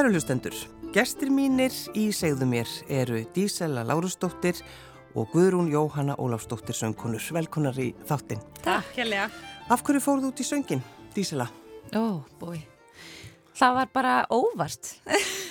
Kæru 0.00 0.14
hlustendur, 0.14 0.54
gestir 0.94 1.28
mínir 1.28 1.74
í 1.92 2.06
segðu 2.16 2.46
mér 2.48 2.70
eru 2.88 3.18
Dísela 3.34 3.82
Lárusdóttir 3.84 4.56
og 5.12 5.28
Guðrún 5.34 5.66
Jóhanna 5.68 6.14
Ólafsdóttir 6.16 6.72
söngkonur. 6.78 7.20
Velkonar 7.36 7.76
í 7.76 7.90
þáttin. 8.08 8.40
Takk, 8.64 8.94
Kjellega. 8.94 9.26
Af 9.68 9.84
hverju 9.84 10.00
fóruð 10.00 10.30
út 10.30 10.40
í 10.40 10.46
söngin, 10.48 10.80
Dísela? 11.12 11.50
Ó, 11.92 12.24
búi. 12.40 12.62
Það 13.60 13.76
var 13.76 13.92
bara 13.92 14.14
óvart. 14.32 14.94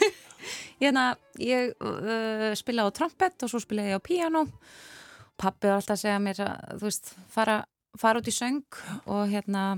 Hérna, 0.81 1.11
ég 1.38 1.77
uh, 1.77 2.50
spila 2.58 2.89
á 2.89 2.95
trompet 2.97 3.45
og 3.45 3.53
svo 3.53 3.61
spila 3.61 3.86
ég 3.86 4.02
á 4.02 4.08
piano. 4.09 4.47
Pappi 5.38 5.70
var 5.70 5.77
alltaf 5.77 6.00
að 6.00 6.08
segja 6.08 6.25
mér 6.25 6.42
að, 6.47 6.73
þú 6.81 6.89
veist, 6.89 7.14
fara, 7.38 7.61
fara 8.02 8.25
út 8.25 8.33
í 8.33 8.33
söng 8.33 8.81
og 9.05 9.30
hérna 9.30 9.75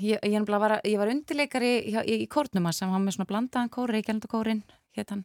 ég, 0.00 0.18
ég, 0.20 0.48
var, 0.48 0.78
ég 0.84 0.96
var 1.00 1.12
undirleikari 1.12 1.72
í, 1.80 1.94
í, 2.02 2.18
í 2.24 2.26
kórnum 2.30 2.68
sem 2.74 2.90
var 2.92 3.02
með 3.02 3.18
svona 3.18 3.30
blandaðan 3.30 3.72
kór, 3.72 3.92
Reykjavíkórin 3.94 4.64
héttan. 4.96 5.24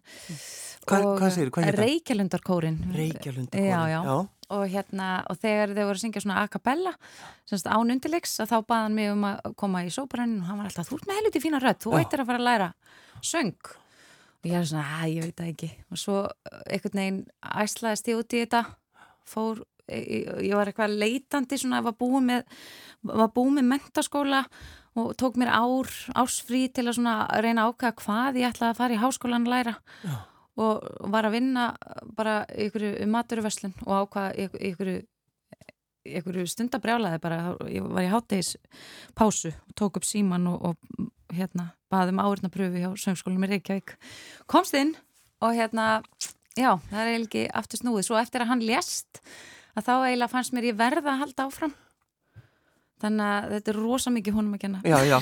Hvað, 0.88 1.08
hvað 1.20 1.34
segir 1.36 1.52
þú? 1.52 1.66
Reykjavíkórin. 1.80 2.80
Reykjavíkórin, 2.96 3.50
já, 3.68 3.82
já. 3.92 4.00
já. 4.08 4.16
Og, 4.52 4.66
hérna, 4.68 5.10
og 5.32 5.38
þegar 5.40 5.72
þau 5.72 5.86
voru 5.86 5.96
að 5.96 6.02
syngja 6.02 6.22
svona 6.26 6.42
a 6.42 6.48
cappella 6.52 6.92
semst 7.48 7.70
án 7.72 7.94
undirleiks 7.94 8.34
að 8.44 8.50
þá 8.52 8.58
baðan 8.68 8.98
mig 8.98 9.12
um 9.14 9.22
að 9.30 9.54
koma 9.62 9.86
í 9.88 9.94
sóparannin 9.96 10.42
og 10.42 10.50
hann 10.50 10.60
var 10.60 10.68
alltaf, 10.68 10.90
þú 10.90 10.98
ert 10.98 11.08
með 11.08 11.22
helviti 11.22 11.44
fína 11.46 11.62
rödd, 11.64 11.80
þú 11.86 11.94
ættir 12.02 12.24
að 12.24 12.28
fara 12.28 12.42
að 12.42 12.48
læra 12.50 12.68
söng 13.24 13.72
og 14.42 14.50
ég 14.50 14.58
er 14.58 14.68
svona, 14.68 14.84
að 15.00 15.14
ég 15.14 15.28
veit 15.30 15.40
það 15.40 15.52
ekki 15.54 15.70
og 15.88 16.02
svo 16.02 16.18
eh, 16.28 16.62
einhvern 16.76 17.00
veginn 17.00 17.22
æslaðist 17.64 18.12
ég 18.12 18.20
út 18.20 18.36
í 18.36 18.44
þetta 18.44 18.64
fór, 19.32 19.64
ég, 19.92 20.54
var 20.56 20.72
eitthvað 20.72 20.98
leitandi 21.02 21.60
svona, 21.60 21.82
var 21.86 21.98
búið 22.00 22.28
með 22.30 22.58
með 23.02 23.68
mentaskóla 23.70 24.44
og 25.00 25.14
tók 25.20 25.38
mér 25.40 25.54
ár, 25.54 25.88
ársfrí 26.20 26.66
til 26.74 26.88
að 26.88 26.98
svona 27.00 27.16
reyna 27.44 27.70
ákvæða 27.70 27.96
hvað 28.02 28.42
ég 28.42 28.52
ætlaði 28.52 28.74
að 28.74 28.82
fara 28.82 28.98
í 28.98 29.02
háskólan 29.02 29.48
að 29.48 29.54
læra. 29.56 29.76
Já. 30.04 30.18
og 30.62 30.84
var 31.14 31.26
að 31.26 31.38
vinna 31.38 31.70
bara 32.18 32.42
ykkur 32.60 32.84
maturverslun 33.08 33.74
og 33.86 33.94
ákvæða 34.04 34.50
ykkur 34.60 34.92
ykkur 36.06 36.40
stundabrjálaði 36.50 37.22
bara, 37.22 37.56
ég 37.70 37.86
var 37.86 38.06
í 38.06 38.12
háttegis 38.12 38.56
pásu 39.18 39.52
og 39.54 39.76
tók 39.78 40.00
upp 40.00 40.08
síman 40.08 40.48
og, 40.50 40.74
og 40.74 41.36
hérna 41.36 41.72
baðum 41.92 42.22
áurnapröfu 42.24 42.82
hjá 42.82 42.92
söngskólinum 43.00 43.46
í 43.48 43.52
Reykjavík. 43.54 43.96
Komst 44.50 44.76
inn 44.78 44.96
og 45.44 45.56
hérna 45.58 46.02
já, 46.58 46.76
það 46.90 47.02
er 47.02 47.14
ekki 47.16 47.46
aftur 47.62 47.82
snúið. 47.82 48.06
Svo 48.08 48.20
eftir 48.20 48.46
að 48.46 48.54
hann 48.54 48.66
lést 48.66 49.22
að 49.76 49.88
þá 49.88 49.94
eiginlega 49.96 50.32
fannst 50.32 50.54
mér 50.56 50.70
ég 50.72 50.78
verða 50.80 51.16
að 51.16 51.24
halda 51.26 51.48
áfram. 51.48 51.74
Þannig 53.02 53.26
að 53.26 53.54
þetta 53.56 53.72
er 53.72 53.78
rosa 53.82 54.12
mikið 54.14 54.36
honum 54.38 54.58
að 54.58 54.60
kenna. 54.62 54.80
Já, 54.86 54.98
já, 55.10 55.16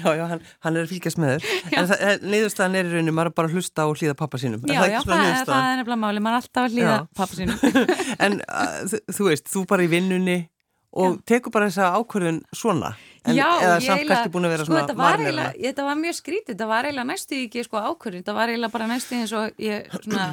já, 0.00 0.06
já 0.16 0.22
hann, 0.30 0.44
hann 0.64 0.78
er 0.78 0.86
að 0.86 0.94
fylgjast 0.94 1.18
með 1.20 1.34
þér. 1.34 1.50
En 1.76 1.88
það, 1.90 2.24
neyðurstaðan 2.32 2.78
er 2.78 2.86
í 2.88 2.94
rauninu, 2.94 3.12
maður 3.18 3.28
er 3.28 3.34
bara 3.36 3.50
að 3.50 3.58
hlusta 3.58 3.84
og 3.90 4.00
hlýða 4.00 4.14
pappa 4.16 4.40
sínum. 4.40 4.62
Já, 4.64 4.80
já, 4.88 5.02
það, 5.04 5.24
það 5.50 5.66
er 5.66 5.82
nefnilega 5.82 6.00
máli, 6.06 6.22
maður 6.24 6.38
er 6.38 6.46
alltaf 6.46 6.64
að 6.64 6.78
hlýða 6.78 6.96
pappa 7.20 7.36
sínum. 7.36 7.60
En 8.24 8.38
uh, 8.40 8.96
þú 9.12 9.28
veist, 9.28 9.52
þú 9.52 9.66
bara 9.68 9.84
í 9.84 9.90
vinnunni 9.92 10.38
og 10.92 11.18
já. 11.18 11.20
teku 11.34 11.52
bara 11.52 11.68
þessa 11.68 11.92
ákvörðun 11.98 12.40
svona? 12.56 12.94
En, 13.22 13.36
Já, 13.36 13.46
að 13.46 13.84
vera 13.86 14.64
sko, 14.64 14.74
þetta 14.74 14.96
var, 14.98 15.20
eiginlega, 15.20 15.52
þetta 15.60 15.84
var 15.86 16.00
mjög 16.00 16.16
skrítið, 16.18 16.48
þetta 16.54 16.66
var 16.72 16.88
eiginlega 16.88 17.08
næstu 17.12 17.38
ekki 17.38 17.62
sko 17.68 17.80
ákvörðun, 17.84 18.24
þetta 18.24 18.34
var 18.36 18.50
eiginlega 18.50 18.74
bara 18.74 18.88
næstu 18.90 19.20
eins 19.20 19.34
og 19.38 19.62
ég 19.62 19.92
svona, 19.94 20.26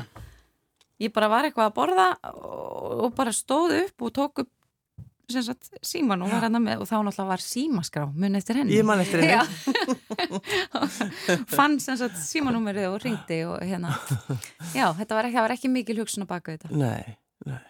ég 1.00 1.14
bara 1.16 1.30
var 1.32 1.48
eitthvað 1.48 1.70
að 1.70 1.76
borða 1.78 2.08
og, 2.34 3.06
og 3.08 3.14
bara 3.18 3.34
stóð 3.36 3.76
upp 3.84 4.08
og 4.08 4.16
tók 4.16 4.44
upp 4.44 4.56
sagt, 5.30 5.70
síman 5.86 6.24
og 6.26 6.32
var 6.32 6.48
hérna 6.48 6.62
með 6.64 6.84
og 6.84 6.90
þá 6.90 6.96
náttúrulega 7.06 7.30
var 7.30 7.44
símaskrá 7.44 8.06
mun 8.10 8.38
eftir 8.40 8.60
henni 8.60 8.78
ég 8.78 8.88
man 8.88 9.02
eftir 9.04 9.22
henni 9.22 10.42
fann 11.58 11.78
símanúmerið 11.80 12.90
og 12.90 12.98
ringdi 13.04 13.44
og 13.46 13.62
hérna 13.62 13.94
já, 14.74 14.90
þetta 14.98 15.20
var 15.20 15.30
ekki, 15.30 15.40
var 15.46 15.56
ekki 15.56 15.72
mikil 15.74 16.00
hugsun 16.02 16.26
að 16.26 16.32
baka 16.34 16.58
þetta 16.58 16.74
nei, 16.74 17.16
nei. 17.46 17.62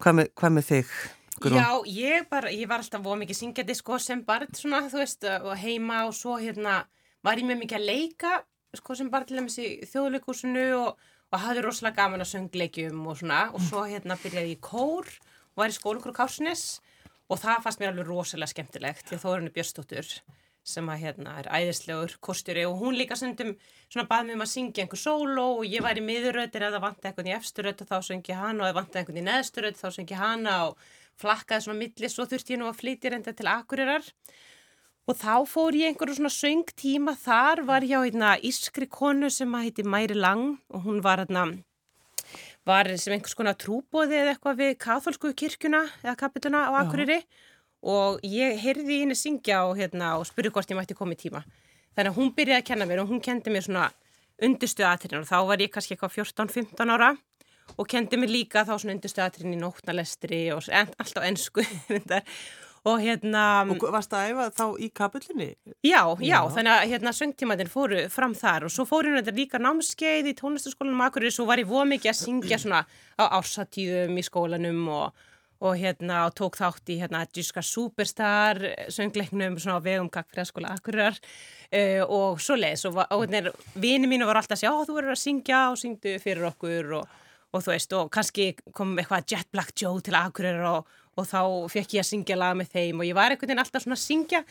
Hvað, 0.00 0.18
með, 0.20 0.28
hvað 0.40 0.54
með 0.56 0.68
þig? 0.70 0.92
Grún? 1.36 1.58
Já, 1.60 1.68
ég, 1.92 2.28
bara, 2.32 2.52
ég 2.52 2.68
var 2.70 2.80
alltaf 2.80 3.02
voð 3.04 3.18
mikið 3.20 3.38
syngjandi 3.42 3.76
sko 3.76 3.98
sem 4.00 4.22
barn 4.24 4.48
svona, 4.56 4.86
þú 4.88 5.02
veist, 5.02 5.26
og 5.42 5.52
heima 5.60 6.06
og 6.08 6.14
svo 6.16 6.38
hérna 6.40 6.78
var 7.26 7.40
ég 7.40 7.48
með 7.48 7.60
mikið 7.64 7.80
að 7.80 7.90
leika 7.90 8.38
sko 8.76 8.96
sem 8.96 9.10
barn 9.12 9.28
til 9.28 9.36
þess 9.42 9.60
í 9.60 9.68
þjóðleikursunu 9.90 10.64
og, 10.78 11.10
og 11.32 11.42
hafði 11.42 11.64
rosalega 11.66 12.02
gaman 12.02 12.24
að 12.24 12.32
söngleikjum 12.32 13.04
og 13.10 13.20
svona. 13.20 13.42
Og 13.54 13.62
svo 13.66 13.84
hérna 13.88 14.18
byrjaði 14.20 14.54
ég 14.54 14.58
í 14.58 14.62
kór 14.62 15.10
og 15.10 15.60
var 15.62 15.72
í 15.72 15.76
skólukur 15.76 16.14
á 16.14 16.18
Kársnes 16.22 16.64
og 17.26 17.40
það 17.42 17.62
fannst 17.64 17.82
mér 17.82 17.92
alveg 17.92 18.10
rosalega 18.10 18.52
skemmtilegt 18.52 19.08
því 19.08 19.16
að 19.16 19.22
þó 19.24 19.30
er 19.30 19.38
henni 19.40 19.54
Björnstóttur 19.56 20.10
sem 20.66 20.88
að 20.90 21.02
hérna 21.04 21.36
er 21.40 21.48
æðislegur 21.54 22.16
kostjóri 22.26 22.64
og 22.66 22.80
hún 22.80 22.96
líka 22.98 23.14
sendum 23.18 23.52
svona 23.86 24.06
bað 24.10 24.26
mér 24.26 24.38
um 24.38 24.42
að 24.42 24.50
syngja 24.50 24.82
einhver 24.82 24.98
solo 24.98 25.44
og 25.60 25.66
ég 25.66 25.84
var 25.84 25.98
í 25.98 26.02
miðuröðir 26.02 26.66
eða 26.68 26.80
vant 26.82 27.06
eitthvað 27.06 27.30
í 27.30 27.34
efsturöð 27.36 27.84
og 27.84 27.90
þá 27.92 28.08
syngi 28.08 28.38
hann 28.38 28.58
og 28.58 28.66
eða 28.66 28.78
vant 28.80 28.98
eitthvað 28.98 29.20
í 29.20 29.26
neðsturöð 29.28 29.78
þá 29.78 29.86
syngi 29.94 30.18
hann 30.18 30.48
og 30.50 30.88
flakkaði 31.22 31.66
svona 31.68 31.80
milli. 31.84 32.10
Svo 32.10 32.26
þurfti 32.26 32.56
ég 32.56 32.60
nú 32.60 32.66
að 32.70 32.80
flytja 32.80 33.14
reynda 33.14 33.34
til 33.36 33.46
akkurirar 33.52 34.10
og 35.06 35.14
þá 35.16 35.46
fór 35.46 35.78
ég 35.78 35.92
einhverju 35.92 36.18
svona 36.18 36.34
söngtíma 36.34 37.14
þar 37.22 37.62
var 37.68 37.86
ég 37.86 37.98
á 37.98 38.06
hérna 38.06 38.34
ískri 38.42 38.90
konu 38.90 39.30
sem 39.30 39.54
að 39.54 39.68
heiti 39.68 39.86
Mæri 39.86 40.18
Lang 40.18 40.58
og 40.74 40.86
hún 40.86 41.02
var 41.04 41.22
hérna 41.22 41.50
var 42.66 42.90
sem 42.98 43.14
einhvers 43.14 43.36
konar 43.38 43.54
trúbóði 43.58 44.18
eða 44.18 44.34
eitthvað 44.34 44.58
við 44.60 44.72
katholsku 44.82 45.30
kirkuna 45.38 45.84
eða 46.02 46.16
kapituna 46.18 46.64
á 46.66 46.70
Akureyri. 46.82 47.20
Og 47.86 48.18
ég 48.26 48.56
heyrði 48.58 49.02
henni 49.04 49.14
syngja 49.14 49.60
og, 49.68 49.76
hérna, 49.78 50.16
og 50.18 50.26
spurði 50.26 50.50
hvort 50.50 50.72
ég 50.72 50.78
mætti 50.78 50.96
koma 50.98 51.14
í 51.14 51.20
tíma. 51.20 51.44
Þannig 51.94 52.10
að 52.10 52.18
hún 52.18 52.32
byrjaði 52.34 52.62
að 52.62 52.66
kenna 52.72 52.88
mér 52.88 53.04
og 53.04 53.12
hún 53.12 53.22
kendi 53.22 53.52
mér 53.54 53.66
svona 53.68 53.86
undirstu 54.42 54.84
aðtrinn 54.84 55.22
og 55.22 55.28
þá 55.28 55.38
var 55.46 55.62
ég 55.62 55.70
kannski 55.72 55.94
eitthvað 55.94 56.16
14-15 56.18 56.92
ára 56.96 57.12
og 57.76 57.86
kendi 57.88 58.18
mér 58.18 58.32
líka 58.32 58.66
þá 58.66 58.74
svona 58.74 58.96
undirstu 58.96 59.22
aðtrinn 59.22 59.54
í 59.54 59.60
nótnalestri 59.60 60.42
og 60.56 60.66
alltaf 60.74 61.22
ennsku 61.24 61.64
Og 62.86 63.00
hérna... 63.02 63.44
Og 63.66 63.82
varst 63.90 64.12
það 64.12 64.20
að 64.20 64.32
æfa 64.32 64.44
þá 64.54 64.66
í 64.78 64.88
kapullinni? 64.94 65.48
Já, 65.82 66.02
já, 66.20 66.26
já, 66.28 66.36
þannig 66.54 66.72
að 66.72 66.90
hérna 66.92 67.12
söngtímaðin 67.18 67.70
fóru 67.70 68.02
fram 68.12 68.34
þar 68.38 68.68
og 68.68 68.74
svo 68.74 68.84
fóru 68.86 69.14
hérna 69.16 69.34
líka 69.34 69.58
námskeið 69.58 70.28
í 70.30 70.34
tónlistaskólanum 70.38 71.02
Akureyri, 71.08 71.34
svo 71.34 71.48
var 71.48 71.62
ég 71.62 71.70
voð 71.70 71.88
mikið 71.90 72.12
að 72.12 72.20
syngja 72.20 72.60
svona 72.62 72.84
á 73.18 73.24
ársatíðum 73.40 74.20
í 74.20 74.24
skólanum 74.26 74.84
og, 74.94 75.24
og 75.66 75.74
hérna 75.80 76.20
og 76.28 76.36
tók 76.38 76.58
þátt 76.60 76.92
í 76.94 76.98
hérna 77.00 77.24
Djuska 77.26 77.64
Superstar 77.66 78.62
söngleiknum 78.94 79.58
svona 79.58 79.80
á 79.82 79.86
vegum 79.86 80.10
Gagfræðaskóla 80.14 80.76
Akureyrar 80.76 81.18
uh, 81.18 82.04
og 82.06 82.38
svo 82.44 82.58
leiðis 82.60 82.86
og, 82.86 83.00
og 83.02 83.24
hérna 83.26 83.50
vini 83.74 84.06
mínu 84.12 84.28
var 84.30 84.38
alltaf 84.38 84.60
að 84.60 84.62
segja, 84.62 84.76
ó 84.76 84.86
þú 84.86 85.00
verður 85.00 85.16
að 85.16 85.24
syngja 85.24 85.64
og 85.72 85.80
syngdu 85.82 86.14
fyrir 86.22 86.46
okkur 86.52 86.94
og, 87.00 87.18
og 87.50 87.66
þú 87.66 87.74
veist 87.74 87.98
og 87.98 88.14
kannski 88.14 88.52
kom 88.70 88.94
eitthvað 88.94 89.26
Jet 89.34 89.50
Black 89.50 89.74
Joe 89.74 89.98
til 90.06 90.14
Akureyrar 90.20 90.70
og 90.76 90.94
og 91.16 91.28
þá 91.28 91.40
fekk 91.72 91.96
ég 91.96 92.04
að 92.04 92.10
syngja 92.10 92.38
lag 92.38 92.56
með 92.58 92.74
þeim 92.74 93.00
og 93.00 93.08
ég 93.08 93.16
var 93.16 93.32
einhvern 93.32 93.50
veginn 93.50 93.62
alltaf 93.62 93.84
svona 93.84 93.96
að 93.98 94.04
syngja 94.04 94.42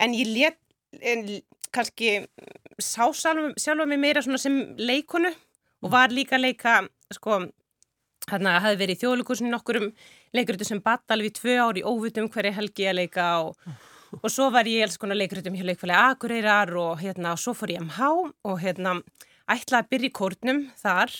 en 0.00 0.16
ég 0.16 0.30
let 0.30 0.60
en, 1.02 1.26
kannski 1.74 2.12
sá 2.78 3.08
sjálfa 3.10 3.86
mig 3.86 4.00
meira 4.00 4.22
svona 4.22 4.38
sem 4.38 4.60
leikonu 4.78 5.32
og 5.84 5.92
var 5.92 6.14
líka 6.14 6.38
að 6.38 6.46
leika 6.46 6.76
sko 7.12 7.42
hérna 8.30 8.58
hafi 8.62 8.78
verið 8.80 8.96
í 8.96 9.00
þjóðlukursin 9.02 9.50
nokkur 9.52 9.80
um 9.82 9.90
leikurutum 10.34 10.68
sem 10.68 10.82
batt 10.84 11.12
alveg 11.12 11.32
í 11.32 11.36
tvö 11.38 11.58
ári 11.60 11.84
óvutum 11.84 12.30
hverja 12.32 12.54
helgi 12.56 12.88
að 12.88 12.98
leika 13.02 13.26
og, 13.44 13.58
og 14.22 14.30
svo 14.30 14.48
var 14.54 14.68
ég 14.70 14.86
alls 14.86 14.98
konar 15.00 15.18
leikurutum 15.18 15.56
hjá 15.58 15.66
leikfæli 15.66 15.98
Akureyrar 15.98 16.72
og 16.80 16.98
hérna 17.02 17.34
og 17.34 17.42
svo 17.42 17.56
fór 17.58 17.74
ég 17.74 17.84
MH 17.84 18.10
og 18.48 18.58
hérna 18.62 19.00
ætlaði 19.50 19.82
að 19.82 19.90
byrja 19.92 20.10
í 20.10 20.16
kórnum 20.20 20.66
þar 20.80 21.14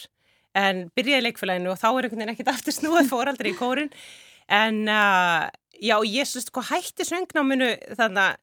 en 0.54 0.84
byrjaði 0.94 1.26
leikfælinu 1.26 1.72
og 1.72 1.80
þá 1.80 1.88
er 1.90 2.06
einhvern 2.06 2.22
veginn 2.22 2.34
ekkert 2.36 2.52
aftur 2.54 2.76
snúið 2.76 3.10
fóraldri 3.10 3.52
í 3.52 3.58
kórin 3.58 3.90
en 4.48 4.80
uh, 4.88 5.46
já, 5.80 5.96
ég 6.04 6.28
sko, 6.28 6.64
hætti 6.68 7.06
söngnáminu 7.08 7.70
þannig 7.98 8.36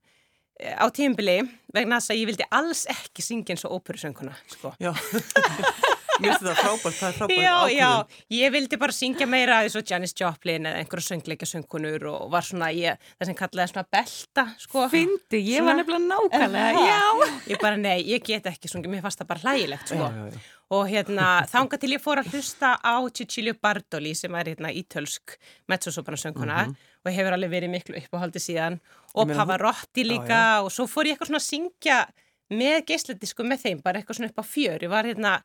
eh, 0.60 0.76
á 0.78 0.86
tímbili 0.94 1.40
vegna 1.74 2.00
þess 2.00 2.14
að 2.14 2.22
ég 2.22 2.30
vildi 2.32 2.48
alls 2.52 2.86
ekki 2.92 3.26
syngja 3.26 3.56
eins 3.56 3.66
og 3.68 3.80
óperusönguna 3.80 4.36
sko. 4.52 4.74
Já 6.22 6.28
Mér 6.28 6.38
finnst 6.38 6.46
það 6.46 6.62
frábært, 6.62 6.98
það 7.00 7.10
er 7.10 7.18
frábært 7.18 7.42
já, 7.42 7.56
ákvöðum. 7.56 7.76
Já, 7.78 8.24
ég 8.38 8.54
vildi 8.56 8.80
bara 8.82 8.96
syngja 8.96 9.28
meira 9.30 9.60
eins 9.66 9.76
og 9.80 9.92
Janis 9.92 10.16
Joplin 10.22 10.70
eða 10.70 10.84
einhverju 10.84 11.08
söngleika 11.08 11.50
söngkunur 11.50 12.08
og 12.12 12.32
var 12.32 12.46
svona, 12.46 12.72
ég, 12.78 13.12
það 13.18 13.32
sem 13.32 13.40
kallaði 13.42 13.74
svona 13.74 13.86
belta, 13.98 14.48
sko. 14.62 14.88
Fyndi, 14.94 15.42
ég 15.42 15.60
svona, 15.60 15.68
var 15.72 15.82
nefnilega 15.82 16.08
nákvæmlega, 16.14 16.88
já. 16.88 17.36
Ég 17.52 17.62
bara, 17.66 17.82
nei, 17.82 18.00
ég 18.14 18.26
get 18.26 18.50
ekki 18.54 18.72
sungið, 18.72 18.96
mér 18.96 19.06
fannst 19.06 19.24
það 19.24 19.32
bara 19.34 19.46
hlægilegt, 19.48 19.94
sko. 19.94 20.10
Já, 20.10 20.18
já, 20.22 20.34
já 20.38 20.62
og 20.72 20.88
hérna 20.88 21.44
þánga 21.52 21.80
til 21.82 21.92
ég 21.96 22.02
fór 22.02 22.22
að 22.22 22.32
hlusta 22.32 22.76
á 22.80 22.96
Cicilio 23.12 23.58
Bartoli 23.60 24.14
sem 24.16 24.36
er 24.40 24.54
hérna 24.54 24.72
ítölsk 24.72 25.36
mezzosoprannasönguna 25.68 26.60
mm 26.64 26.72
-hmm. 26.72 26.76
og 27.06 27.12
hefur 27.12 27.34
alveg 27.34 27.52
verið 27.52 27.70
miklu 27.70 27.96
uppáhaldi 28.00 28.40
síðan 28.40 28.80
og 29.14 29.28
Pavarotti 29.28 30.04
líka 30.04 30.64
og 30.64 30.72
svo 30.72 30.88
fór 30.88 31.06
ég 31.06 31.12
eitthvað 31.12 31.28
svona 31.28 31.44
að 31.44 31.52
syngja 31.52 32.08
með 32.50 32.86
geisladisku 32.86 33.44
með 33.44 33.60
þeim, 33.64 33.82
bara 33.84 34.00
eitthvað 34.00 34.16
svona 34.16 34.30
upp 34.30 34.40
á 34.40 34.46
fjör 34.46 34.84
ég 34.84 34.90
var 34.90 35.06
hérna 35.06 35.44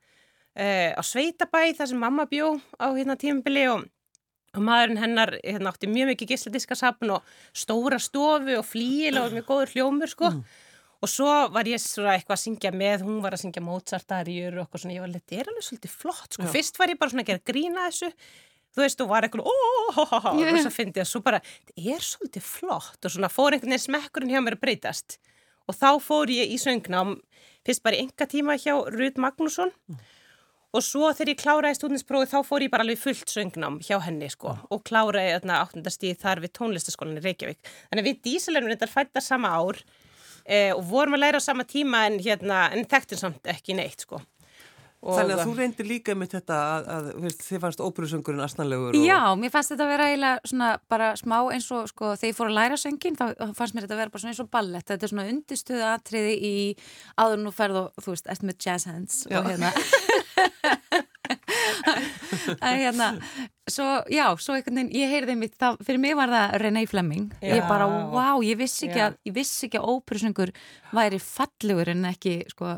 uh, 0.56 0.92
á 0.96 1.02
Sveitabæ 1.04 1.62
þar 1.76 1.92
sem 1.92 2.00
mamma 2.00 2.26
bjó 2.30 2.56
á 2.80 2.86
hérna 2.96 3.16
tímabili 3.20 3.66
og, 3.72 3.86
og 4.56 4.64
maðurinn 4.64 5.02
hennar 5.02 5.36
hérna 5.42 5.72
átti 5.72 5.90
mjög 5.90 6.14
mikið 6.14 6.32
geisladiskasapn 6.32 7.12
og 7.16 7.36
stóra 7.56 8.00
stofu 8.02 8.56
og 8.58 8.66
flíil 8.66 9.20
og 9.20 9.36
mjög 9.36 9.50
góður 9.50 9.74
hljómur 9.76 10.12
sko. 10.12 10.32
Mm. 10.32 10.46
Og 11.04 11.10
svo 11.12 11.28
var 11.52 11.68
ég 11.68 11.80
svona 11.82 12.16
eitthvað 12.16 12.38
að 12.38 12.42
syngja 12.42 12.72
með, 12.72 13.04
hún 13.04 13.20
var 13.22 13.36
að 13.36 13.42
syngja 13.44 13.62
Mozart-arjur 13.62 14.56
og 14.62 14.78
svona, 14.80 14.94
ég 14.96 15.02
var 15.04 15.10
alveg, 15.10 15.26
þetta 15.26 15.42
er 15.42 15.50
alveg 15.52 15.66
svolítið 15.66 15.92
flott, 15.92 16.30
sko, 16.32 16.46
Já. 16.46 16.52
fyrst 16.54 16.80
var 16.80 16.92
ég 16.92 17.00
bara 17.02 17.12
svona 17.12 17.24
að 17.26 17.30
gera 17.30 17.42
grína 17.50 17.84
þessu, 17.90 18.08
þú 18.72 18.82
veist, 18.82 19.02
og 19.04 19.10
var 19.12 19.26
eitthvað, 19.26 19.50
óóóóó, 19.52 20.20
og 20.32 20.40
þess 20.40 20.70
að 20.70 20.74
fyndi 20.78 21.02
að 21.04 21.10
svo 21.12 21.20
bara, 21.26 21.42
þetta 21.68 21.92
er 21.92 22.08
svolítið 22.08 22.48
flott. 22.48 22.98
Og 23.04 23.12
svona 23.12 23.30
fór 23.32 23.52
einhvern 23.52 23.76
veginn 23.76 23.84
smekkurinn 23.84 24.32
hjá 24.32 24.40
mér 24.40 24.56
að 24.56 24.64
breytast. 24.64 25.18
Og 25.68 25.76
þá 25.76 25.88
fór 26.00 26.32
ég 26.32 26.56
í 26.56 26.58
söngnám, 26.62 27.18
fyrst 27.66 27.84
bara 27.84 28.00
í 28.00 28.06
enga 28.06 28.28
tíma 28.32 28.56
hjá 28.56 28.74
Rut 28.96 29.20
Magnússon 29.20 29.74
og 30.76 30.84
svo 30.84 31.08
þegar 31.16 31.32
ég 31.32 31.40
kláraði 31.40 31.78
stúdinsprófi 31.78 32.28
þá 32.30 32.38
fór 32.44 32.64
ég 32.66 32.72
bara 32.72 32.84
alveg 32.84 33.00
fullt 33.00 33.32
söngnám 33.32 33.78
hjá 33.84 33.96
henni 34.04 34.28
sko 34.32 34.56
og 34.72 34.82
kláraði 34.86 35.36
þarna 35.38 35.60
áttundastíð 35.64 36.18
þar 36.20 36.42
við 36.44 36.52
tónlistaskólan 36.58 37.20
í 37.20 37.24
Reykjavík. 37.24 37.70
Þannig 37.88 38.02
að 38.02 38.08
við 38.10 38.20
dísalennum 38.26 38.74
þetta 38.74 38.90
fætta 38.92 39.22
sama 39.24 39.52
ár 39.56 39.80
eh, 40.44 40.72
og 40.74 40.84
vorum 40.90 41.16
að 41.16 41.24
læra 41.24 41.40
á 41.40 41.46
sama 41.48 41.64
tíma 41.68 42.04
en 42.10 42.20
hérna, 42.20 42.66
en 42.76 42.84
þekktum 42.88 43.22
samt 43.22 43.52
ekki 43.52 43.78
neitt 43.78 44.04
sko. 44.04 44.20
Þannig 45.06 45.34
að 45.36 45.42
þú 45.44 45.54
reyndir 45.60 45.88
líka 45.88 46.14
með 46.18 46.32
þetta 46.36 46.58
að, 46.72 46.88
að 46.96 47.08
veist, 47.24 47.44
þið 47.46 47.62
fannst 47.62 47.82
óperusöngurinn 47.84 48.44
asnalegur 48.46 48.96
og... 48.96 49.06
Já, 49.06 49.20
mér 49.38 49.52
fannst 49.54 49.72
þetta 49.72 49.86
að 49.86 49.92
vera 49.92 50.08
eiginlega 50.10 50.52
svona 50.52 50.70
bara 50.92 51.10
smá 51.20 51.36
eins 51.54 51.68
og 51.76 51.90
sko 51.92 52.12
þegar 52.14 52.32
ég 52.32 52.38
fór 52.38 52.50
að 52.50 52.58
læra 52.58 52.80
söngin 52.80 53.18
þá 53.18 53.26
fannst 53.58 53.76
mér 53.76 53.86
þetta 53.86 53.96
að 53.96 54.02
vera 54.02 54.14
bara 54.14 54.24
svona 54.24 54.34
eins 54.34 54.44
og 54.44 54.52
ballett 54.56 54.90
þetta 54.90 55.06
er 55.06 55.12
svona 55.14 55.28
undirstöðu 55.32 55.84
atriði 55.92 56.34
í 56.36 56.54
áður 57.20 57.44
nú 57.44 57.54
ferð 57.54 57.82
og 57.84 58.02
þú 58.02 58.16
veist, 58.16 58.30
eftir 58.34 58.50
með 58.50 58.58
jazz 58.66 58.88
hands 58.90 59.22
Já. 59.30 59.40
og 59.40 59.50
hérna 59.50 59.72
að 62.62 62.80
hérna 62.80 63.08
svo, 63.70 63.86
já, 64.12 64.26
svo 64.40 64.56
einhvern 64.56 64.80
veginn, 64.80 64.92
ég 64.96 65.12
heyrði 65.12 65.36
mitt 65.38 65.56
þá, 65.58 65.78
fyrir 65.84 66.02
mig 66.02 66.16
var 66.18 66.32
það 66.32 66.56
Renee 66.62 66.90
Fleming 66.90 67.30
ég 67.42 67.62
Já. 67.62 67.66
bara, 67.68 67.88
wow, 68.12 68.42
ég 68.44 68.58
vissi 68.60 68.86
ekki 68.88 69.02
Já. 69.02 69.08
að 69.08 69.18
ég 69.28 69.36
vissi 69.36 69.66
ekki 69.68 69.80
að 69.80 69.88
óperusöngur 69.94 70.52
væri 70.96 71.20
fallegur 71.22 71.92
en 71.92 72.06
ekki, 72.10 72.38
sko 72.52 72.76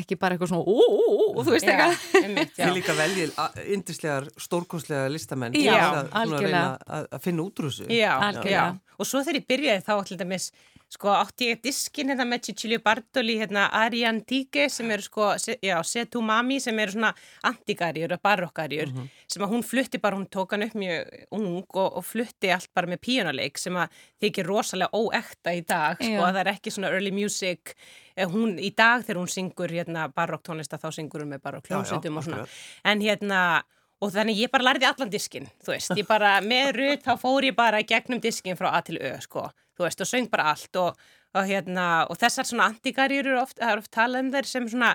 ekki 0.00 0.18
bara 0.20 0.36
eitthvað 0.36 0.52
svona, 0.52 0.64
ó, 0.64 0.78
ó, 0.78 1.04
ó, 1.08 1.42
þú 1.42 1.54
veist 1.54 1.68
já, 1.68 1.74
eitthvað. 1.74 2.54
Þið 2.58 2.72
líka 2.76 2.96
veljið 2.98 3.34
indislegar, 3.76 4.28
stórkostlega 4.40 5.10
listamenn 5.12 5.58
Já, 5.58 5.76
að, 6.04 6.34
að, 6.38 7.06
að 7.12 7.22
finna 7.24 7.44
út 7.44 7.62
úr 7.62 7.70
þessu. 7.70 7.88
Já, 7.92 8.12
Algjörlega. 8.30 8.50
já. 8.54 8.96
Og 8.98 9.06
svo 9.10 9.22
þegar 9.22 9.40
ég 9.40 9.48
byrjaði 9.52 9.86
þá 9.86 9.94
til 10.08 10.18
dæmis, 10.22 10.50
sko, 10.88 11.10
átti 11.12 11.50
ég 11.50 11.60
diskin 11.62 12.08
hérna 12.08 12.24
með 12.24 12.48
Cicilio 12.48 12.80
Bartoli, 12.84 13.36
hérna 13.38 13.66
Arian 13.76 14.22
Tige 14.24 14.68
sem 14.72 14.90
eru 14.90 15.04
sko, 15.04 15.34
já, 15.62 15.76
Setu 15.84 16.22
Mami 16.24 16.60
sem 16.64 16.78
eru 16.78 16.96
svona 16.96 17.12
antigarjur 17.44 18.14
og 18.16 18.22
barokkarjur 18.24 18.92
sem 19.28 19.44
að 19.44 19.52
hún 19.52 19.62
flutti 19.62 20.00
bara, 20.00 20.16
hún 20.16 20.26
tók 20.32 20.52
hann 20.56 20.64
upp 20.64 20.74
mjög 20.74 21.12
ung 21.36 21.64
og, 21.76 21.98
og 22.00 22.04
flutti 22.04 22.50
allt 22.54 22.70
bara 22.74 22.88
með 22.88 23.02
píjónuleik 23.04 23.58
sem 23.60 23.76
að 23.76 23.88
þykir 24.24 24.48
rosalega 24.48 24.90
óekta 24.96 25.52
í 25.52 25.60
dag, 25.68 25.96
sko, 26.00 26.24
að 26.24 26.34
það 26.34 26.42
er 26.46 26.52
ekki 26.56 26.70
svona 26.74 26.92
early 26.96 27.12
music, 27.12 27.74
Eh, 28.18 28.26
hún 28.26 28.56
í 28.58 28.72
dag 28.74 29.04
þegar 29.06 29.20
hún 29.20 29.28
syngur 29.30 29.70
hérna 29.70 30.08
barokktónlista 30.10 30.74
þá 30.82 30.88
syngur 30.96 31.22
hún 31.22 31.28
með 31.36 31.42
barokkljónsutum 31.44 32.16
og 32.18 32.24
svona, 32.26 32.46
en 32.90 33.00
hérna 33.04 33.62
og 34.02 34.10
þannig 34.10 34.40
ég 34.42 34.50
bara 34.50 34.64
lærði 34.72 34.88
allan 34.88 35.10
diskin 35.12 35.46
þú 35.62 35.70
veist, 35.76 35.92
ég 35.94 36.06
bara 36.08 36.32
með 36.42 36.72
rutt 36.80 37.04
þá 37.06 37.12
fór 37.22 37.46
ég 37.46 37.54
bara 37.54 37.78
gegnum 37.86 38.18
diskin 38.20 38.58
frá 38.58 38.72
A 38.74 38.80
til 38.82 38.98
Ö 38.98 39.12
sko, 39.22 39.44
þú 39.78 39.86
veist, 39.86 40.02
og 40.02 40.10
söng 40.10 40.28
bara 40.32 40.50
allt 40.52 40.80
og, 40.80 40.98
og 41.36 41.48
hérna, 41.48 41.86
og 42.10 42.18
þessar 42.20 42.48
svona 42.48 42.68
antigarjur 42.72 43.30
eru 43.30 43.40
oft, 43.42 43.62
er 43.62 43.80
oft 43.80 43.92
talað 43.94 44.26
um 44.26 44.32
þær 44.34 44.50
sem 44.50 44.66
svona 44.72 44.90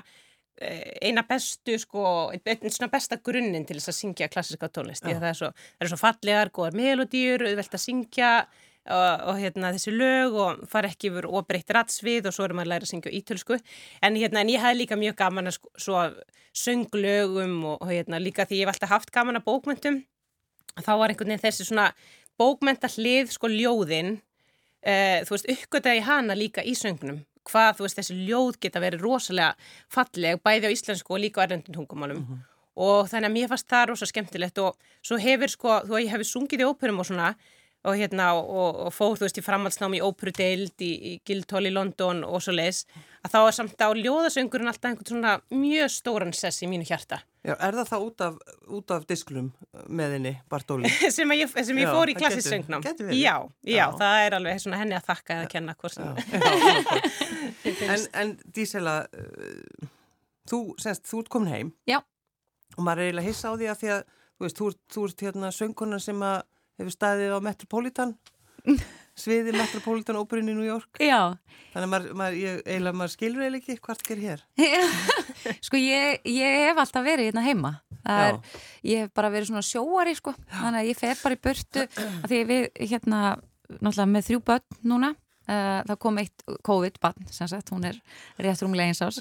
eh, 0.62 0.92
eina 1.10 1.24
bestu 1.30 1.78
sko, 1.82 2.04
einn 2.36 2.68
svona 2.74 2.92
besta 2.94 3.20
grunninn 3.24 3.66
til 3.70 3.80
þess 3.80 3.94
að 3.94 4.00
syngja 4.02 4.30
klassiska 4.34 4.70
tónlist, 4.74 5.08
það 5.08 5.32
er 5.32 5.40
svo, 5.40 5.54
það 5.78 5.88
er 5.88 5.94
svo 5.94 6.02
fallegar, 6.04 6.54
góðar 6.54 6.78
melodýr, 6.78 7.48
auðvelt 7.50 7.80
að 7.80 7.86
syngja 7.88 8.36
og, 8.92 9.28
og 9.32 9.40
hérna 9.40 9.72
þessi 9.76 9.94
lög 9.96 10.34
og 10.36 10.64
fara 10.70 10.90
ekki 10.92 11.12
yfir 11.12 11.30
óbreytt 11.32 11.72
ratsvið 11.72 12.28
og 12.28 12.36
svo 12.36 12.48
erum 12.48 12.60
maður 12.60 12.68
að 12.68 12.74
læra 12.74 12.88
að 12.88 12.92
syngja 12.92 13.14
ítölsku. 13.16 13.60
En 14.04 14.18
hérna 14.20 14.42
en 14.44 14.52
ég 14.52 14.60
hafði 14.60 14.82
líka 14.82 14.98
mjög 15.00 15.16
gaman 15.22 15.48
að 15.48 15.56
sko, 15.56 15.72
svo 15.80 16.02
sönglögum 16.54 17.62
og, 17.66 17.78
og 17.82 17.88
hérna 17.90 18.20
líka 18.22 18.46
því 18.46 18.60
ég 18.60 18.68
hef 18.68 18.76
alltaf 18.76 18.92
haft 18.94 19.14
gaman 19.14 19.40
að 19.40 19.48
bókmyndum 19.48 20.04
þá 20.82 20.94
var 21.00 21.12
einhvern 21.12 21.34
veginn 21.34 21.44
þessi 21.44 21.68
svona 21.68 21.90
bókmynda 22.40 22.90
hlið 22.94 23.34
sko 23.34 23.50
ljóðin 23.52 24.18
uh, 24.84 25.20
þú 25.26 25.36
veist 25.36 25.52
uppgötaði 25.56 26.04
hana 26.08 26.38
líka 26.38 26.64
í 26.64 26.76
söngnum 26.78 27.24
hvað 27.48 27.78
þú 27.78 27.86
veist 27.86 28.00
þessi 28.00 28.18
ljóð 28.28 28.58
geta 28.64 28.82
verið 28.84 29.04
rosalega 29.04 29.56
falleg 29.92 30.42
bæði 30.44 30.70
á 30.72 30.76
íslensku 30.76 31.16
og 31.16 31.24
líka 31.24 31.44
á 31.44 31.46
erlendum 31.46 31.76
tungumálum. 31.76 32.24
Og 32.74 33.10
þannig 33.12 33.30
að 33.30 33.36
mér 33.36 33.50
fannst 33.52 33.70
það 33.70 33.90
rosa 33.92 34.08
skemmtilegt 34.10 34.62
og 34.64 34.78
svo 35.04 35.20
hefur 35.22 35.52
sko, 35.52 35.74
þú 35.86 35.98
að 35.98 36.06
ég 36.06 36.14
hefur 36.14 36.30
sungið 36.30 36.64
í 36.64 36.70
óperum 36.70 37.04
og 37.04 37.10
svona 37.10 37.34
og 37.84 37.98
hérna 38.00 38.30
og, 38.40 38.78
og 38.88 38.94
fór 38.96 39.18
þú 39.18 39.26
veist 39.26 39.40
í 39.42 39.44
framhaldsnámi 39.44 40.00
í 40.00 40.06
óperudeild 40.06 40.84
í, 40.84 40.92
í 40.94 41.12
Guildhall 41.28 41.68
í 41.68 41.74
London 41.74 42.24
og 42.24 42.40
svo 42.44 42.56
leis 42.56 42.86
að 43.24 43.34
þá 43.34 43.40
er 43.42 43.56
samt 43.58 43.84
á 43.84 43.90
ljóðasöngurinn 43.96 44.72
alltaf 44.72 44.90
einhvern 44.92 45.10
svona 45.10 45.34
mjög 45.52 45.92
stóran 45.92 46.34
sess 46.36 46.64
í 46.64 46.70
mínu 46.72 46.88
hjarta. 46.88 47.22
Já, 47.44 47.58
er 47.58 47.76
það 47.76 47.90
það 47.90 48.06
út 48.06 48.24
af, 48.24 48.36
út 48.78 48.92
af 48.96 49.06
disklum 49.08 49.50
með 49.92 50.16
henni, 50.16 50.34
Bartóli? 50.52 50.92
sem, 51.16 51.34
ég, 51.36 51.52
sem 51.52 51.82
ég 51.82 51.90
Já, 51.90 51.92
fór 51.92 52.12
í 52.12 52.16
söngnám. 52.16 52.86
Gæti 52.86 53.08
verið. 53.08 53.20
já, 53.20 53.36
já, 53.68 53.76
Já. 53.76 53.86
það 54.00 54.20
er 54.28 54.38
alveg 54.40 54.64
svona 54.64 54.80
henni 54.80 54.96
að 54.96 55.10
þakka 55.10 55.40
eða 55.42 55.50
kenna 55.52 55.76
hvort 55.76 56.00
en, 57.94 58.08
en 58.24 58.34
Dísela, 58.56 58.96
uh, 59.12 59.92
þú, 60.48 60.62
semst, 60.80 61.04
þú 61.12 61.24
ert 61.24 61.34
komin 61.36 61.52
heim. 61.52 61.74
Já. 61.90 62.00
og 62.78 62.82
maður 62.88 63.04
er 63.04 63.12
eiginlega 63.12 63.28
hissa 63.28 63.52
á 63.52 63.60
því 63.60 63.72
að 63.74 63.82
því 63.84 63.94
að 63.98 64.04
þú 64.08 64.48
veist, 64.48 64.58
þú 64.58 64.70
ert, 64.72 64.82
þú 64.96 65.06
ert 65.10 65.28
hérna 65.28 65.52
söngkonan 65.54 66.04
sem 66.04 66.24
að 66.26 66.40
hefur 66.80 66.96
staðið 66.96 67.38
á 67.38 67.40
Metropolitan 67.44 68.16
sviði 69.20 69.54
Metropolitan 69.54 70.18
óperinn 70.18 70.50
í 70.50 70.56
New 70.56 70.66
York. 70.66 70.98
Já, 71.02 71.36
þannig 71.74 71.86
að 71.86 71.92
maður, 71.92 72.14
maður, 72.18 72.38
ég, 72.40 72.60
eiginlega, 72.66 72.98
maður 73.00 73.14
skilur 73.14 73.44
eiginlega 73.44 73.62
ekki 73.62 73.84
hvort 73.86 74.06
ger 74.08 74.22
hér. 74.24 74.46
Sko 75.68 75.82
ég, 75.82 76.24
ég 76.30 76.60
hef 76.68 76.80
alltaf 76.82 77.06
verið 77.06 77.30
hérna 77.30 77.44
heima. 77.46 77.74
Er, 78.04 78.40
ég 78.84 79.06
hef 79.06 79.12
bara 79.16 79.32
verið 79.32 79.52
svona 79.52 79.64
sjóari 79.64 80.16
sko, 80.18 80.34
þannig 80.52 80.82
að 80.82 80.88
ég 80.90 80.98
fer 81.00 81.20
bara 81.22 81.38
í 81.38 81.44
burtu 81.46 81.84
að 81.88 82.26
því 82.32 82.40
við 82.50 82.66
hérna 82.82 83.20
náttúrulega 83.78 84.10
með 84.12 84.26
þrjú 84.30 84.42
börn 84.50 84.82
núna. 84.92 85.14
Uh, 85.44 85.82
það 85.84 85.98
kom 86.00 86.20
eitt 86.22 86.44
COVID-barn 86.64 87.26
sem 87.36 87.50
sagt, 87.52 87.72
hún 87.76 87.84
er 87.88 87.98
rétt 88.40 88.62
rúmlega 88.64 88.94
eins 88.94 89.02
ás 89.04 89.18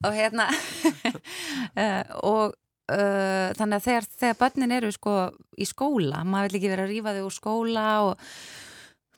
og 0.00 0.14
hérna 0.16 0.46
uh, 0.48 2.04
og 2.32 2.54
uh, 2.90 3.52
þannig 3.58 3.78
að 3.78 3.86
þegar, 3.86 4.10
þegar 4.24 4.40
börnin 4.42 4.76
eru 4.78 4.92
sko 4.94 5.14
í 5.56 5.68
skóla, 5.68 6.24
maður 6.26 6.50
vil 6.50 6.60
ekki 6.60 6.72
vera 6.72 6.86
að 6.86 6.92
rífa 6.94 7.14
þau 7.16 7.24
úr 7.28 7.36
skóla 7.36 7.86
og 8.08 8.28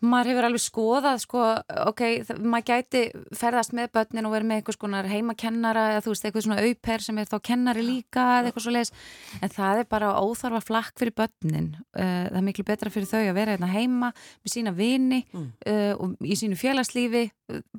maður 0.04 0.30
hefur 0.32 0.46
alveg 0.48 0.62
skoðað 0.64 1.18
sko, 1.24 1.42
ok, 1.90 2.02
maður 2.40 2.66
gæti 2.70 3.02
ferðast 3.36 3.74
með 3.76 3.90
börnin 3.96 4.28
og 4.28 4.34
verið 4.34 4.48
með 4.50 4.60
einhvers 4.60 4.78
konar 4.80 5.08
heimakennara 5.10 5.84
eða 5.94 6.04
þú 6.04 6.12
veist, 6.14 6.26
eitthvað 6.28 6.46
svona 6.46 6.64
auper 6.64 7.04
sem 7.06 7.20
er 7.22 7.30
þá 7.30 7.36
kennari 7.50 7.84
líka 7.86 8.24
eða 8.38 8.50
eitthvað 8.50 8.66
svo 8.66 8.74
leiðis 8.74 8.92
en 9.40 9.54
það 9.54 9.82
er 9.82 9.88
bara 9.94 10.12
óþarfa 10.20 10.62
flakk 10.64 10.98
fyrir 11.02 11.16
börnin. 11.18 11.70
Uh, 11.96 12.26
það 12.30 12.38
er 12.40 12.46
miklu 12.48 12.66
betra 12.68 12.92
fyrir 12.94 13.10
þau 13.10 13.20
að 13.22 13.34
vera 13.38 13.56
hérna 13.56 13.72
heima 13.74 14.12
með 14.14 14.54
sína 14.56 14.74
vini 14.76 15.22
Mm. 15.34 15.46
uh, 15.66 15.94
og 15.98 16.22
í 16.22 16.36
sínu 16.38 16.54
félagslífi. 16.58 17.24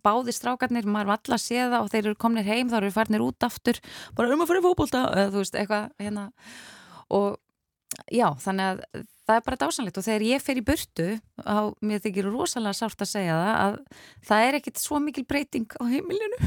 Báðir 0.04 0.36
strákarnir, 0.36 0.86
maður 0.86 1.12
var 1.12 1.20
alla 1.22 1.38
að 1.38 1.44
sé 1.46 1.58
það 1.62 1.80
og 1.80 1.90
þeir 1.94 2.04
eru 2.04 2.16
komnir 2.20 2.46
heim, 2.48 2.70
þá 2.70 2.78
eru 2.82 2.92
farnir 2.94 3.24
út 3.26 3.46
aftur. 3.48 3.80
Bara 4.18 4.34
um 4.34 4.44
að 4.44 4.50
fara 4.52 4.62
í 4.62 4.66
fótbolta 4.66 5.02
eða 5.14 5.32
þú 5.34 5.42
veist, 5.44 5.58
eitthvað 5.60 5.88
hérna. 6.02 6.26
Og 7.16 7.38
já, 8.12 8.28
þannig 8.44 8.66
að 8.72 9.06
það 9.26 9.40
er 9.40 9.46
bara 9.46 9.60
dásanlegt 9.62 10.00
og 10.00 10.06
þegar 10.06 10.26
ég 10.28 10.44
fer 10.44 10.60
í 10.60 10.64
burtu 10.66 11.08
á, 11.42 11.58
mér 11.86 12.04
þykir 12.04 12.30
rosalega 12.30 12.78
sárt 12.78 13.02
að 13.02 13.12
segja 13.12 13.38
það 13.40 13.56
að 13.64 13.78
það 14.30 14.46
er 14.48 14.58
ekkit 14.60 14.82
svo 14.82 15.00
mikil 15.02 15.26
breyting 15.30 15.78
á 15.82 15.84
heimilinu. 15.90 16.38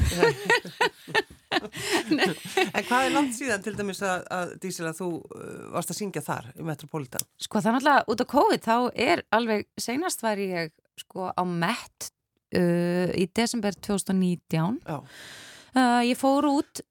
En 1.48 2.84
hvað 2.84 3.06
er 3.06 3.12
langt 3.14 3.32
síðan 3.34 3.62
til 3.64 3.72
dæmis 3.74 4.02
að, 4.04 4.26
að 4.36 4.50
Dísela, 4.62 4.92
þú 4.96 5.08
uh, 5.24 5.46
varst 5.72 5.94
að 5.94 5.98
syngja 6.02 6.22
þar 6.22 6.50
í 6.52 6.66
Metropolitan? 6.66 7.24
Sko 7.40 7.62
það 7.64 7.70
er 7.70 7.76
náttúrulega 7.78 8.12
út 8.12 8.22
á 8.22 8.26
COVID 8.34 8.66
þá 8.66 8.74
er 9.08 9.22
alveg, 9.34 9.64
seinast 9.80 10.22
var 10.22 10.42
ég 10.42 10.74
sko 11.00 11.30
á 11.32 11.42
Met 11.48 12.10
uh, 12.52 13.08
í 13.16 13.24
desember 13.34 13.76
2019 13.88 14.78
Já, 14.84 14.98
uh, 15.00 16.02
ég 16.04 16.20
fór 16.20 16.50
út 16.52 16.84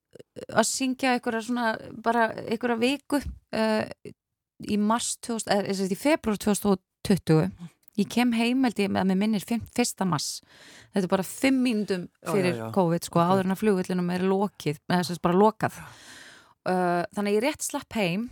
að 0.50 0.66
syngja 0.66 1.14
einhverja 1.14 1.44
svona 1.46 1.72
bara 2.02 2.28
einhverja 2.42 2.80
viku 2.82 3.22
uh, 3.22 3.84
í 4.66 4.78
mars 4.80 5.16
2000, 5.26 5.52
eða 5.54 5.74
sem 5.74 5.84
sagt 5.84 5.94
í 5.94 6.00
februar 6.00 6.40
2020 6.42 7.50
ég 7.98 8.10
kem 8.10 8.32
heim 8.36 8.62
held 8.66 8.78
ég 8.78 8.90
með 8.94 9.10
með 9.10 9.20
minnir 9.22 9.44
1. 9.44 10.04
mars. 10.06 10.40
Þetta 10.94 11.06
er 11.06 11.12
bara 11.12 11.26
5 11.26 11.62
mínútum 11.64 12.06
Já, 12.06 12.30
fyrir 12.30 12.52
já, 12.54 12.60
já. 12.60 12.70
COVID 12.76 13.08
sko 13.08 13.22
áður 13.22 13.48
en 13.48 13.54
að 13.54 13.62
flugvillinum 13.62 14.12
er 14.14 14.26
lokið 14.30 14.80
bara 14.88 15.38
lokað. 15.38 15.80
Uh, 16.68 17.02
þannig 17.16 17.32
að 17.32 17.36
ég 17.38 17.44
rétt 17.46 17.64
slapp 17.64 17.98
heim 17.98 18.28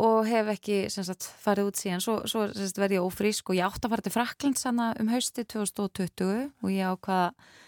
og 0.00 0.24
hef 0.24 0.48
ekki 0.54 0.82
sagt, 0.90 1.28
farið 1.44 1.70
út 1.70 1.80
síðan. 1.80 2.02
Svo, 2.02 2.20
svo 2.24 2.46
sem 2.50 2.66
sagt, 2.66 2.80
verð 2.80 2.96
ég 2.96 3.06
ófrísk 3.06 3.52
og 3.52 3.58
ég 3.58 3.66
átt 3.66 3.84
að 3.84 3.94
fara 3.94 4.06
til 4.06 4.14
Fraklands 4.14 4.66
um 4.70 5.10
hausti 5.12 5.44
2020 5.44 6.46
og 6.64 6.70
ég 6.72 6.94
ákvað 6.94 7.26
að 7.28 7.58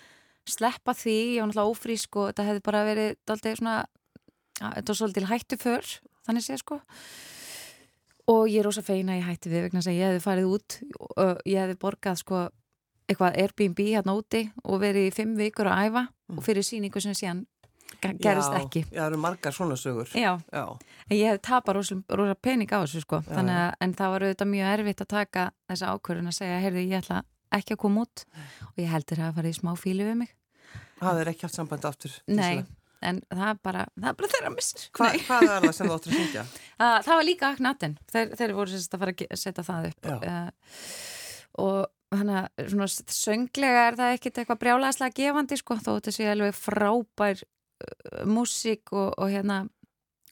sleppa 0.52 0.94
því, 0.96 1.18
ég 1.36 1.42
var 1.42 1.50
náttúrulega 1.50 1.74
ófrísk 1.74 2.16
og 2.18 2.30
þetta 2.30 2.46
hefði 2.48 2.62
bara 2.66 2.86
verið 2.88 3.12
daldið 3.28 3.58
svona 3.60 3.76
að, 3.82 4.72
þetta 4.78 4.88
var 4.88 4.98
svolítið 4.98 5.28
hættu 5.30 5.58
för 5.60 5.92
þannig 6.26 6.44
sé 6.46 6.58
sko 6.60 6.80
og 8.32 8.46
ég 8.48 8.60
er 8.62 8.66
rosa 8.68 8.82
feina 8.86 9.16
ég 9.18 9.26
hætti 9.26 9.50
við 9.50 9.64
vegna 9.68 9.80
að 9.82 9.96
ég 9.96 10.08
hefði 10.08 10.24
farið 10.24 10.50
út 10.56 10.76
og 11.18 11.40
ég 11.48 11.58
hefði 11.64 11.78
borgað 11.82 12.20
sko 12.22 12.42
eitthvað 13.10 13.38
Airbnb 13.42 13.80
hérna 13.90 14.14
úti 14.16 14.44
og 14.64 14.78
verið 14.80 15.08
í 15.10 15.14
fimm 15.14 15.36
vikur 15.36 15.70
að 15.70 15.88
æfa 15.90 16.08
Mm. 16.32 16.38
og 16.38 16.44
fyrir 16.46 16.64
síningu 16.64 17.00
sem 17.02 17.12
síðan 17.12 17.40
ge- 18.00 18.14
gerist 18.16 18.52
Já, 18.54 18.60
ekki. 18.62 18.80
Já, 18.88 19.02
það 19.02 19.06
eru 19.10 19.16
margar 19.20 19.52
svona 19.52 19.74
sögur. 19.76 20.08
Já, 20.16 20.38
Já, 20.50 20.78
en 21.10 21.16
ég 21.18 21.26
hef 21.28 21.40
tapað 21.42 21.74
rosa, 21.74 21.96
rosa 22.08 22.34
pening 22.40 22.70
á 22.72 22.80
þessu 22.80 23.02
sko, 23.04 23.18
Já, 23.26 23.36
að 23.36 23.74
en 23.82 23.92
það 23.92 24.10
var 24.14 24.20
auðvitað 24.22 24.48
mjög 24.48 24.70
erfitt 24.78 25.00
að 25.02 25.08
taka 25.12 25.50
þessa 25.68 25.90
ákvörðun 25.92 26.30
að 26.32 26.38
segja, 26.38 26.60
heyrðu, 26.62 26.86
ég 26.88 27.02
ætla 27.04 27.22
ekki 27.52 27.74
að 27.74 27.82
koma 27.84 28.00
út 28.06 28.24
og 28.64 28.76
ég 28.80 28.88
heldur 28.88 29.18
að 29.26 29.34
fara 29.34 29.48
í 29.48 29.52
smá 29.52 29.76
fílu 29.76 30.04
við 30.08 30.16
mig. 30.16 30.30
það 31.02 31.20
er 31.20 31.26
ekki 31.34 31.42
haft 31.42 31.54
samband 31.54 31.84
aftur. 31.84 32.10
Nei. 32.28 32.64
En 33.08 33.22
það 33.30 33.48
er 33.48 33.58
bara, 33.68 33.86
það 33.96 34.18
bara 34.20 34.30
þeirra 34.34 34.52
missir. 34.54 34.84
Hva, 34.96 35.08
hvað 35.26 35.48
er 35.48 35.66
það 35.66 35.74
sem 35.78 35.90
þú 35.90 35.96
áttur 35.96 36.12
að 36.12 36.20
syngja? 36.20 36.44
Það 37.06 37.18
var 37.18 37.26
líka 37.26 37.50
Aknatin, 37.52 37.96
þeir, 38.10 38.32
þeir 38.38 38.54
voru 38.56 38.72
sérst 38.72 38.94
að 38.96 39.02
fara 39.04 39.14
að 39.14 39.42
setja 39.42 39.66
það 39.66 39.88
upp 39.90 40.08
uh, 40.12 40.38
og 41.62 42.16
þannig 42.16 42.38
að 42.40 42.72
svona 42.72 42.88
sönglega 43.16 43.84
er 43.88 43.98
það 44.00 44.16
ekkit 44.16 44.40
eitthvað 44.42 44.60
brjálæðslega 44.64 45.16
gefandi 45.20 45.58
sko, 45.60 45.76
þó 45.78 45.90
þetta 45.92 46.14
sé 46.16 46.26
alveg 46.32 46.56
frábær 46.58 47.44
uh, 47.44 48.24
músík 48.28 48.92
og, 48.92 49.12
og 49.16 49.32
hérna 49.32 49.62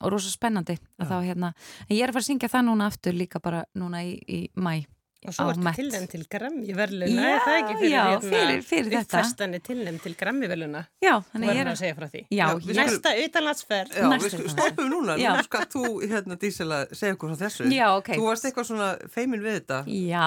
og 0.01 0.15
rosa 0.15 0.33
spennandi 0.33 0.79
að 1.01 1.05
Já. 1.05 1.11
þá 1.11 1.17
hérna, 1.29 1.53
en 1.87 1.93
ég 1.97 2.03
er 2.05 2.11
að 2.11 2.17
fara 2.17 2.25
að 2.25 2.31
syngja 2.31 2.53
það 2.53 2.67
núna 2.71 2.89
aftur 2.89 3.17
líka 3.17 3.41
bara 3.43 3.67
núna 3.77 4.03
í, 4.07 4.17
í 4.25 4.41
mæ 4.57 4.81
Og 5.29 5.35
svo 5.37 5.45
ertu 5.53 5.73
tilnæm 5.77 6.05
til 6.09 6.23
Grammy 6.33 6.73
verðluna, 6.73 7.13
Já, 7.21 7.33
er 7.35 7.41
það 7.45 7.57
ekki 7.61 7.75
fyrir, 7.77 7.91
já, 7.93 8.05
hérna, 8.09 8.31
fyrir- 8.33 8.63
fyrir 8.65 8.87
þetta. 8.95 9.19
Uppfæstan 9.21 9.55
er 9.55 9.61
tilnæm 9.67 9.99
til 10.01 10.15
Grammy 10.17 10.49
verðluna. 10.49 10.81
Já, 11.05 11.13
Þú 11.21 11.27
þannig 11.35 11.45
ég 11.45 11.51
verður 11.51 11.61
er 11.61 11.67
að 11.67 11.75
að 11.75 11.81
segja 11.83 11.97
frá 11.99 12.07
því. 12.15 12.23
Já, 12.31 12.47
Já, 12.47 12.79
Næsta 12.81 13.13
utanlandsferð. 13.25 13.93
Já, 14.01 14.09
Næstu 14.15 14.41
við 14.41 14.49
stoppum 14.55 14.89
núna. 14.95 15.17
Já. 15.21 15.29
Núna 15.35 15.45
skal 15.45 15.67
þú, 15.77 15.85
hérna, 16.09 16.39
Dísela, 16.41 16.79
segja 16.97 17.15
okkur 17.19 17.35
frá 17.35 17.37
þessu. 17.45 17.69
já, 17.69 17.87
ok 17.99 18.09
Þú 18.17 18.25
varst 18.31 18.45
eitthvað 18.49 18.69
svona 18.71 18.89
feimin 19.13 19.45
við 19.45 19.61
þetta. 19.61 19.83
Já, 20.09 20.25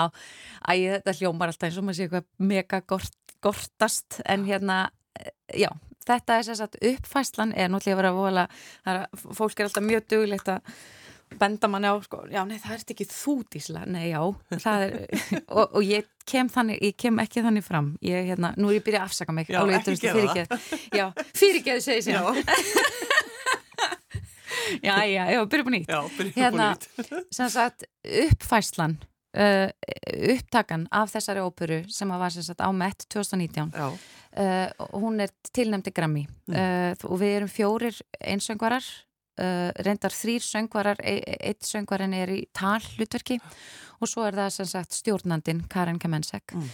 æ, 0.69 0.73
þetta 0.99 1.17
hljómar 1.17 1.47
alltaf 1.49 1.69
eins 1.71 1.77
og 1.81 1.83
maður 1.89 1.97
sé 1.97 2.07
eitthvað 2.07 2.25
mega 2.53 2.81
gort, 2.93 3.17
gortast 3.41 4.21
en 4.25 4.45
hérna, 4.45 4.77
eh, 5.19 5.31
já, 5.65 5.69
þetta 6.05 6.37
er 6.37 6.43
sér 6.43 6.55
sagt 6.61 6.77
uppfæslan 6.81 7.53
er 7.57 7.69
náttúrulega 7.73 8.11
að 8.13 8.21
vola, 8.21 8.47
er, 8.85 9.07
að- 9.07 9.33
fólk 9.33 9.57
er 9.59 9.65
alltaf 9.71 9.83
mjög 9.83 10.05
duglegt 10.07 10.47
að 10.53 10.61
benda 11.39 11.69
manni 11.71 11.91
á, 11.91 11.95
sko, 12.05 12.23
já, 12.31 12.41
nei, 12.47 12.57
það 12.61 12.75
ert 12.77 12.93
ekki 12.95 13.07
þú 13.09 13.35
dísla, 13.53 13.85
nei, 13.89 14.07
já, 14.11 14.21
það 14.55 14.85
er 14.87 14.97
og, 15.57 15.63
og 15.65 15.81
ég 15.87 16.09
kem 16.29 16.49
þannig, 16.51 16.81
ég 16.89 16.97
kem 16.99 17.19
ekki 17.23 17.43
þannig 17.45 17.65
fram, 17.65 17.93
ég, 18.05 18.29
hérna, 18.31 18.53
nú 18.57 18.71
er 18.71 18.79
ég 18.79 18.85
byrjað 18.85 19.05
að 19.05 19.11
afsaka 19.11 19.35
mig, 19.35 19.51
alveg, 19.51 19.87
veist, 19.87 20.03
gera 20.03 20.19
fyrirgeð, 20.19 20.69
já, 20.99 21.07
fyrirgeð 21.37 21.83
segi 21.87 22.05
sér, 22.09 22.21
Já, 24.81 25.05
já, 25.05 25.31
já, 25.31 25.45
byrja 25.45 25.63
på 25.63 25.69
nýtt. 25.69 25.89
Já, 25.89 26.01
byrjum 26.17 26.33
Hérna, 26.35 26.67
búin 26.97 27.25
sem 27.31 27.49
sagt 27.51 27.83
uppfæslan 28.03 28.97
uh, 29.37 29.69
upptakan 30.33 30.87
af 30.91 31.11
þessari 31.13 31.43
óperu 31.43 31.79
sem 31.91 32.11
að 32.13 32.21
var 32.23 32.35
sem 32.35 32.45
sagt 32.45 32.63
á 32.63 32.69
MET 32.73 33.05
2019 33.09 33.73
Já, 33.73 33.87
uh, 33.89 34.87
hún 34.95 35.21
er 35.23 35.33
tilnæmdi 35.53 35.93
Grammy. 35.93 36.25
Mm. 36.47 36.55
uh, 36.55 37.09
og 37.09 37.19
við 37.21 37.35
erum 37.39 37.51
fjórir 37.51 37.99
einsöngvarar 38.21 38.85
uh, 39.41 39.71
reyndar 39.85 40.13
þrýr 40.15 40.43
söngvarar 40.45 41.01
e 41.03 41.17
eitt 41.39 41.65
söngvarin 41.67 42.13
er 42.17 42.29
í 42.33 42.43
tal 42.53 42.81
hlutverki 42.95 43.39
og 44.01 44.09
svo 44.09 44.25
er 44.27 44.37
það 44.37 44.53
sem 44.57 44.69
sagt 44.73 44.97
stjórnandin 44.99 45.63
Karen 45.69 45.99
Kamensek 45.99 46.53
Mm. 46.53 46.69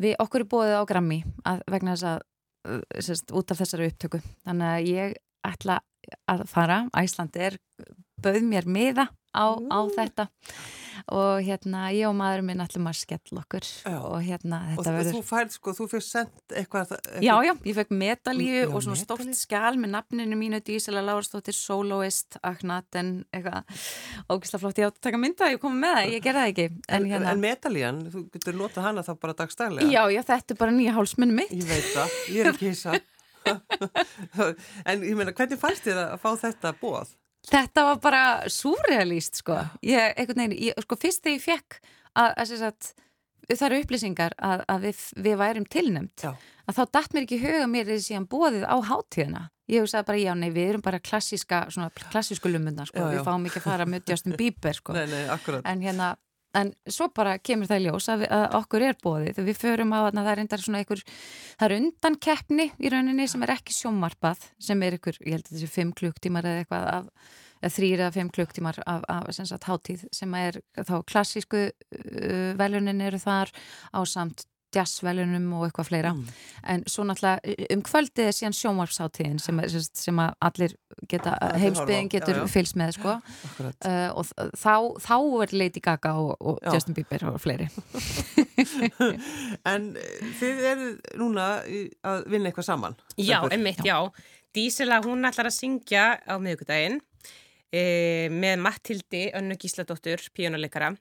við 0.00 0.16
okkur 0.18 0.44
er 0.44 0.50
bóðið 0.50 0.78
á 0.80 0.84
Grammy 0.90 1.20
að, 1.44 1.60
vegna 1.70 1.94
þess 1.94 2.08
að 2.14 2.20
sem 3.00 3.14
sagt, 3.14 3.32
út 3.36 3.50
af 3.52 3.60
þessari 3.60 3.90
upptöku 3.90 4.20
þannig 4.44 4.70
að 4.72 4.88
ég 4.88 5.16
ætla 5.44 5.80
að 6.28 6.46
fara 6.48 6.78
Æslandi 6.96 7.40
er 7.40 7.58
bauð 8.24 8.48
mér 8.48 8.70
miða 8.78 9.08
á, 9.34 9.46
á 9.58 9.78
þetta 9.96 10.28
og 11.12 11.42
hérna 11.44 11.88
ég 11.92 12.06
og 12.08 12.14
maðurinn 12.16 12.46
minn 12.48 12.62
ætlum 12.64 12.86
að 12.88 12.96
skella 13.02 13.42
okkur 13.42 13.66
Já. 13.66 13.96
og 13.98 14.22
hérna 14.24 14.60
og 14.72 14.78
þetta 14.86 14.92
þú 14.94 14.94
verður 14.96 15.26
færð, 15.28 15.54
sko, 15.58 15.74
þú 15.76 15.86
fyrst 15.90 16.12
sendt 16.14 16.54
eitthvað, 16.54 16.94
eitthvað 16.94 17.26
Já, 17.26 17.34
já, 17.44 17.52
ég 17.68 17.76
fekk 17.76 17.90
medalíu 18.00 18.60
Já, 18.62 18.68
og 18.70 18.84
svona 18.86 19.00
stórt 19.02 19.34
skjál 19.36 19.80
með 19.82 19.92
nafninu 19.96 20.38
mínu 20.40 20.60
Dísela 20.64 21.02
Lársdóttir, 21.04 21.56
soloist, 21.58 22.38
Aknaten, 22.46 23.10
eitthvað 23.34 23.82
ógislega 24.32 24.62
flott, 24.62 24.80
ég 24.80 24.88
átt 24.88 25.00
að 25.00 25.08
taka 25.08 25.20
mynda, 25.20 25.50
ég 25.52 25.60
komið 25.64 25.82
með 25.82 25.98
það, 25.98 26.12
ég 26.14 26.24
gerði 26.24 26.44
það 26.44 26.52
ekki. 26.54 26.68
En 26.88 26.94
En, 26.94 27.10
hérna, 27.10 27.34
en 27.34 27.42
medalían, 27.42 27.98
þú 28.14 28.22
getur 28.38 28.56
notað 28.60 28.88
hana 28.88 29.04
þá 29.04 29.12
bara 29.26 29.36
dagstælega. 29.42 29.90
já, 29.90 30.02
já, 30.14 30.22
þetta 30.30 30.54
er 30.56 30.62
bara 30.62 30.76
nýja 30.78 30.94
hálsmunni 30.96 31.36
mitt. 31.42 31.52
Ég 31.52 31.68
veit 31.68 31.90
það, 31.90 32.16
ég 32.32 32.46
er 32.46 32.52
ekki 32.54 32.70
hissa. 32.70 32.96
en 34.88 35.04
ég 35.04 35.18
meina, 35.18 35.36
hvernig 35.36 35.60
fannst 35.60 35.84
þér 35.84 36.00
að 36.06 36.16
fá 36.22 36.30
þetta 36.46 36.72
bóð? 36.80 37.12
Þetta 37.44 37.86
var 37.90 37.98
bara 38.02 38.24
súrealíst, 38.50 39.42
sko. 39.42 39.58
Ég, 39.84 40.14
veginn, 40.30 40.54
ég, 40.56 40.78
sko, 40.86 40.96
fyrst 41.00 41.24
þegar 41.24 41.36
ég 41.36 41.44
fekk 41.44 41.80
að, 42.16 42.30
að 42.40 42.54
sagt, 42.62 42.92
það 43.50 43.66
eru 43.68 43.80
upplýsingar 43.84 44.36
að, 44.38 44.64
að 44.72 44.86
við, 44.88 45.02
við 45.26 45.40
værum 45.42 45.66
tilnæmt, 45.68 46.24
Já. 46.24 46.30
að 46.64 46.78
þá 46.78 46.84
datt 46.96 47.16
mér 47.16 47.26
ekki 47.26 47.40
huga 47.42 47.66
mér 47.70 47.90
þessi 47.90 48.08
síðan 48.10 48.28
bóðið 48.32 48.64
á 48.64 48.76
hátíðina. 48.88 49.42
Ég 49.72 49.80
hugsaði 49.84 50.08
bara, 50.10 50.20
já, 50.20 50.32
nei, 50.36 50.50
við 50.52 50.70
erum 50.74 50.82
bara 50.84 51.00
klassíska, 51.00 51.62
svona 51.72 51.88
klassísku 52.12 52.50
lumundar, 52.52 52.88
sko. 52.90 53.00
Já, 53.00 53.06
já. 53.06 53.12
Við 53.18 53.28
fáum 53.28 53.46
ekki 53.48 53.60
að 53.62 53.68
fara 53.70 53.86
með 53.88 54.12
Justin 54.12 54.36
Bieber, 54.40 54.76
sko. 54.76 54.96
Nei, 54.96 55.06
nei, 55.08 55.22
akkurat. 55.32 55.64
en 55.68 55.84
hérna 55.84 56.10
en 56.58 56.72
svo 56.90 57.08
bara 57.14 57.36
kemur 57.42 57.68
það 57.70 57.80
í 57.80 57.86
ljós 57.88 58.08
að, 58.12 58.24
við, 58.24 58.32
að 58.36 58.56
okkur 58.60 58.86
er 58.88 58.98
bóðið 59.02 59.40
við 59.48 59.60
förum 59.60 59.94
á 59.94 60.00
að 60.04 60.20
það 60.20 60.32
er 60.32 60.42
endar 60.44 60.64
svona 60.64 60.82
einhver 60.82 61.04
það 61.06 61.66
er 61.66 61.76
undan 61.78 62.18
keppni 62.26 62.68
í 62.78 62.92
rauninni 62.92 63.26
sem 63.30 63.46
er 63.46 63.54
ekki 63.56 63.76
sjómarpað 63.76 64.46
sem 64.62 64.84
er 64.86 64.98
einhver, 64.98 65.18
ég 65.24 65.38
held 65.38 65.48
að 65.48 65.56
þessi 65.56 65.72
fimm 65.74 65.92
klukktímar 65.96 66.48
eða 66.48 66.64
eitthvað 66.64 66.88
af, 66.94 67.10
þrýr 67.74 68.04
eða 68.04 68.14
fimm 68.18 68.32
klukktímar 68.34 68.80
af, 68.86 69.04
af 69.08 69.30
sem 69.36 69.48
sagt 69.48 69.68
hátíð 69.68 70.06
sem 70.14 70.34
er 70.38 70.60
þá 70.80 70.96
klassísku 71.08 71.66
uh, 71.68 72.50
velunin 72.60 73.04
eru 73.04 73.20
þar 73.22 73.52
á 73.94 74.00
samt 74.08 74.46
jazzvelunum 74.74 75.46
og 75.58 75.66
eitthvað 75.68 75.88
fleira 75.90 76.12
Mm. 76.14 76.26
en 76.72 76.82
svo 76.90 77.04
náttúrulega 77.06 77.54
um 77.74 77.82
kvöldið 77.82 78.28
er 78.28 78.34
síðan 78.36 78.56
sjómarpsháttíðin 78.58 79.40
sem, 79.40 79.58
er, 79.60 79.68
sem, 79.72 79.82
sem 79.94 80.20
að 80.22 80.34
allir 80.48 80.74
geta, 81.10 81.34
heimsbyðin 81.60 82.10
getur 82.12 82.36
já, 82.36 82.42
já. 82.42 82.46
fylgst 82.52 82.76
með 82.78 82.92
sko. 82.98 83.14
Uh, 83.60 84.10
og 84.14 84.28
þá, 84.58 84.74
þá 85.02 85.16
er 85.44 85.54
Lady 85.56 85.80
Gaga 85.84 86.12
og, 86.20 86.36
og 86.40 86.58
Já. 86.62 86.72
Justin 86.74 86.94
Bieber 86.94 87.24
og 87.32 87.40
fleiri 87.42 87.66
En 89.72 89.90
eh, 89.98 90.30
þið 90.40 90.62
eru 90.70 90.88
núna 91.20 91.48
að 92.06 92.24
vinna 92.30 92.50
eitthvað 92.50 92.68
saman? 92.68 92.96
Já, 93.18 93.40
einmitt, 93.50 93.82
já. 93.86 93.98
Dísela, 94.54 95.00
hún 95.04 95.26
ætlar 95.26 95.48
að 95.50 95.56
syngja 95.56 96.04
á 96.22 96.34
miðugudaginn 96.38 97.00
e, 97.74 97.82
með 98.30 98.60
Mattildi, 98.62 99.24
önnu 99.34 99.56
Gísladóttur, 99.58 100.22
píjónuleikara, 100.36 100.92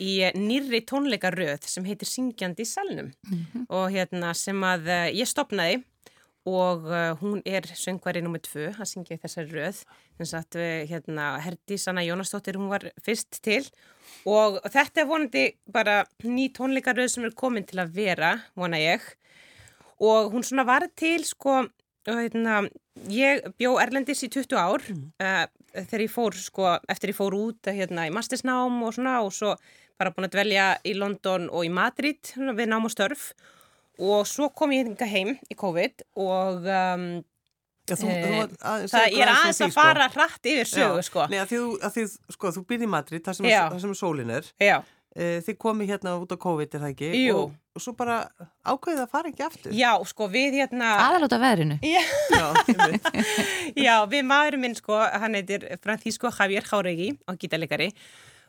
í 0.00 0.16
eh, 0.24 0.34
nýrri 0.36 0.82
tónleikaröð 0.88 1.68
sem 1.68 1.86
heitir 1.86 2.08
Syngjandi 2.08 2.64
í 2.64 2.68
salnum. 2.68 3.12
Og 3.68 3.90
hérna 3.94 4.32
sem 4.38 4.60
að 4.66 4.90
eh, 4.90 5.06
ég 5.20 5.28
stopnaði 5.28 5.82
og 6.48 6.86
uh, 6.88 7.12
hún 7.20 7.42
er 7.44 7.66
söngvari 7.76 8.22
nummið 8.24 8.46
tvö 8.46 8.86
syngja 8.88 9.18
í 9.18 9.20
þessari 9.20 9.52
röð. 9.52 9.82
Þess 10.18 10.36
að 10.38 10.56
uh, 10.56 10.68
hérna 10.88 11.26
Herdís 11.44 11.84
Anna 11.90 12.04
Jónasdóttir 12.06 12.56
hún 12.56 12.70
var 12.72 12.86
fyrst 13.04 13.42
til. 13.44 13.62
Og 14.24 14.56
þetta 14.72 15.02
er 15.02 15.08
vonandi 15.08 15.44
bara 15.68 16.04
ný 16.24 16.48
tónleikaröð 16.56 17.10
sem 17.12 17.28
er 17.28 17.36
komin 17.36 17.68
til 17.68 17.82
að 17.82 17.92
vera, 17.98 18.32
vona 18.56 18.80
ég. 18.80 19.04
Og 20.00 20.32
hún 20.32 20.46
svona 20.46 20.64
var 20.64 20.86
til 20.96 21.26
sko, 21.28 21.66
hérna, 22.08 22.62
ég 23.12 23.44
bjó 23.60 23.74
Erlendis 23.82 24.24
í 24.24 24.30
20 24.32 24.56
ár 24.56 24.80
uh, 24.80 25.44
þegar 25.76 26.06
ég 26.06 26.14
fór 26.14 26.40
sko, 26.40 26.72
eftir 26.88 27.12
ég 27.12 27.20
fór 27.20 27.36
út 27.36 27.68
hérna, 27.68 28.08
í 28.08 28.14
mastersnám 28.16 28.80
og 28.80 28.96
svona 28.96 29.20
og 29.26 29.34
svo 29.36 29.54
bara 30.00 30.12
búin 30.16 30.26
að 30.28 30.34
dvelja 30.38 30.66
í 30.88 30.94
London 30.98 31.48
og 31.52 31.66
í 31.68 31.72
Madrid 31.72 32.20
svona, 32.32 32.56
við 32.58 32.70
nám 32.72 32.88
og 32.88 32.92
störf 32.94 33.30
og 34.00 34.24
svo 34.28 34.48
kom 34.56 34.72
ég 34.72 34.88
hinga 34.88 35.08
heim 35.10 35.34
í 35.52 35.56
COVID 35.60 36.06
og 36.24 36.64
um, 36.66 37.10
Já, 37.90 37.96
þú, 37.98 38.06
Eh, 38.06 38.22
þú, 38.22 38.58
að, 38.70 38.82
það, 38.92 39.04
ég 39.16 39.22
er 39.24 39.30
aðeins 39.32 39.58
að 39.66 39.72
fara 39.74 40.04
hratt 40.14 40.44
yfir 40.46 40.68
sögu 40.70 41.00
sko. 41.02 41.24
Nei, 41.32 41.40
að 41.42 41.48
því, 41.50 41.58
að 41.82 41.94
því, 41.96 42.02
sko, 42.36 42.52
þú 42.54 42.60
byrði 42.68 42.86
í 42.86 42.90
Madrid, 42.92 43.22
það 43.26 43.38
sem, 43.40 43.48
Já. 43.50 43.62
það 43.72 43.80
sem 43.82 43.94
er 43.96 43.98
sólin 43.98 44.30
er. 44.36 44.50
Já, 44.62 44.76
E, 45.10 45.40
þið 45.42 45.56
komið 45.58 45.88
hérna 45.90 46.12
út 46.22 46.30
á 46.30 46.38
COVID, 46.38 46.74
er 46.76 46.82
það 46.84 46.92
ekki? 46.92 47.08
Jú. 47.18 47.38
Og, 47.40 47.54
og 47.74 47.82
svo 47.82 47.92
bara 47.98 48.20
ákveðið 48.62 49.00
að 49.02 49.08
fara 49.10 49.30
ekki 49.32 49.42
aftur. 49.42 49.72
já, 49.74 49.88
sko 50.06 50.28
við 50.30 50.54
hérna 50.60 50.92
aðalóta 51.02 51.40
veðrinu 51.42 51.80
Já, 51.82 52.04
Já. 52.30 52.44
Já, 53.88 53.94
við 54.12 54.22
maðurinn 54.30 54.62
minn 54.68 54.76
sko, 54.78 55.00
hann 55.02 55.34
heitir 55.34 55.66
Francisco 55.82 56.30
Javier 56.30 56.62
Járegi 56.62 57.10
á 57.26 57.34
gítarleikari. 57.34 57.90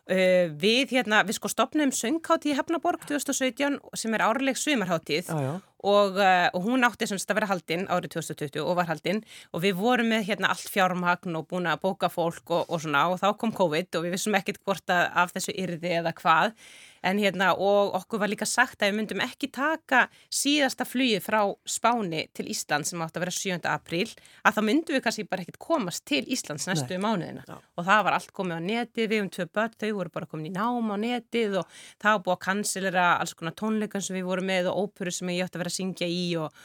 Uh, 0.10 0.50
við 0.58 0.96
hérna, 0.96 1.20
við 1.24 1.38
sko 1.38 1.50
stopnum 1.52 1.92
sönghátt 1.94 2.48
í 2.50 2.56
Hefnaborg 2.58 3.04
2017 3.06 3.78
sem 3.94 4.16
er 4.18 4.24
árleg 4.26 4.58
sumarháttíð 4.58 5.30
og, 5.30 6.18
uh, 6.18 6.48
og 6.58 6.66
hún 6.66 6.82
átti 6.88 7.06
semst 7.06 7.30
að 7.30 7.38
vera 7.38 7.50
haldinn 7.52 7.86
árið 7.86 8.16
2020 8.18 8.66
og 8.66 8.80
var 8.80 8.90
haldinn 8.90 9.22
og 9.54 9.62
við 9.62 9.78
vorum 9.78 10.10
með 10.10 10.26
hérna 10.32 10.50
allt 10.56 10.74
fjármagn 10.74 11.38
og 11.38 11.46
búin 11.54 11.70
að 11.70 11.84
bóka 11.86 12.10
fólk 12.10 12.50
og, 12.50 12.66
og 12.66 12.82
svona. 12.82 13.06
Og 13.14 13.22
þá 13.22 13.30
kom 13.38 13.54
COVID 13.54 14.00
og 14.00 14.08
við 14.08 14.18
vissum 14.18 14.40
ekkert 14.42 14.64
hvort 14.66 14.90
að 14.90 15.06
af 15.22 15.36
þessu 15.38 15.56
yrði 15.68 15.94
eða 16.02 16.16
hvað 16.18 16.58
En 17.02 17.18
hérna, 17.18 17.52
og 17.58 17.96
okkur 17.98 18.22
var 18.22 18.30
líka 18.30 18.46
sagt 18.46 18.84
að 18.84 18.92
við 18.92 18.98
myndum 19.00 19.24
ekki 19.24 19.50
taka 19.54 20.04
síðasta 20.30 20.86
flugið 20.86 21.24
frá 21.26 21.40
Spáni 21.66 22.28
til 22.38 22.46
Ísland 22.54 22.86
sem 22.86 23.02
átt 23.02 23.18
að 23.18 23.26
vera 23.26 23.34
7. 23.34 23.58
apríl, 23.72 24.12
að 24.46 24.58
þá 24.58 24.62
myndum 24.68 24.98
við 24.98 25.04
kannski 25.08 25.26
bara 25.30 25.46
ekkit 25.46 25.58
komast 25.62 26.06
til 26.10 26.22
Íslands 26.30 26.68
næstu 26.70 26.98
Nei. 26.98 27.02
mánuðina. 27.06 27.46
Já. 27.48 27.58
Og 27.58 27.88
það 27.88 28.04
var 28.06 28.18
allt 28.18 28.34
komið 28.38 28.62
á 28.62 28.68
netið, 28.68 29.10
við 29.12 29.24
um 29.26 29.32
tvö 29.34 29.48
börn, 29.58 29.80
þau 29.82 29.90
voru 29.98 30.14
bara 30.14 30.30
komin 30.30 30.52
í 30.52 30.54
nám 30.54 30.94
á 30.94 30.98
netið 31.02 31.58
og 31.64 31.82
það 31.98 32.12
var 32.12 32.24
búið 32.28 32.38
að 32.38 32.46
kansilera 32.46 33.08
alls 33.18 33.34
konar 33.40 33.58
tónleikan 33.58 34.06
sem 34.06 34.20
við 34.20 34.30
vorum 34.30 34.50
með 34.52 34.70
og 34.70 34.86
óperu 34.86 35.16
sem 35.16 35.34
ég 35.34 35.48
átt 35.48 35.58
að 35.58 35.64
vera 35.66 35.74
að 35.74 35.80
syngja 35.80 36.12
í 36.12 36.24
og, 36.38 36.62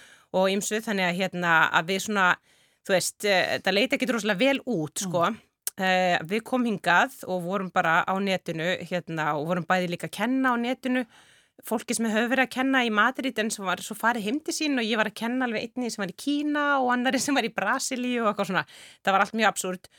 ymsuð, 0.52 0.84
þannig 0.84 1.08
að 1.08 1.18
hérna 1.22 1.56
að 1.72 1.92
við 1.94 2.04
svona, 2.10 2.28
þú 2.84 2.96
veist, 2.96 3.18
eh, 3.24 3.56
það 3.64 3.78
leiti 3.78 3.96
ekki 3.96 4.08
droslega 4.10 4.42
vel 4.42 4.60
út, 4.66 5.00
sko. 5.00 5.30
Mm. 5.30 5.45
Uh, 5.76 6.16
við 6.24 6.40
komum 6.48 6.70
hingað 6.70 7.18
og 7.28 7.42
vorum 7.44 7.68
bara 7.74 7.98
á 8.08 8.16
netinu 8.16 8.78
hérna, 8.88 9.34
og 9.36 9.50
vorum 9.50 9.66
bæði 9.68 9.90
líka 9.92 10.08
að 10.08 10.16
kenna 10.16 10.52
á 10.52 10.56
netinu. 10.56 11.02
Fólki 11.66 11.96
sem 11.96 12.06
hefur 12.08 12.30
verið 12.32 12.46
að 12.46 12.54
kenna 12.54 12.82
í 12.84 12.92
Madrid 12.92 13.38
en 13.40 13.50
sem 13.52 13.64
var 13.64 13.80
svo 13.84 13.96
farið 13.96 14.28
heimti 14.28 14.54
sín 14.56 14.80
og 14.80 14.86
ég 14.86 14.96
var 15.00 15.10
að 15.10 15.18
kenna 15.20 15.48
alveg 15.48 15.66
einni 15.66 15.90
sem 15.92 16.02
var 16.04 16.12
í 16.12 16.16
Kína 16.20 16.64
og 16.80 16.92
annari 16.94 17.20
sem 17.20 17.36
var 17.36 17.48
í 17.48 17.52
Brasilíu 17.52 18.22
og 18.22 18.30
eitthvað 18.30 18.50
svona. 18.50 18.64
Það 19.04 19.16
var 19.16 19.24
allt 19.24 19.36
mjög 19.40 19.50
absúrt 19.50 19.90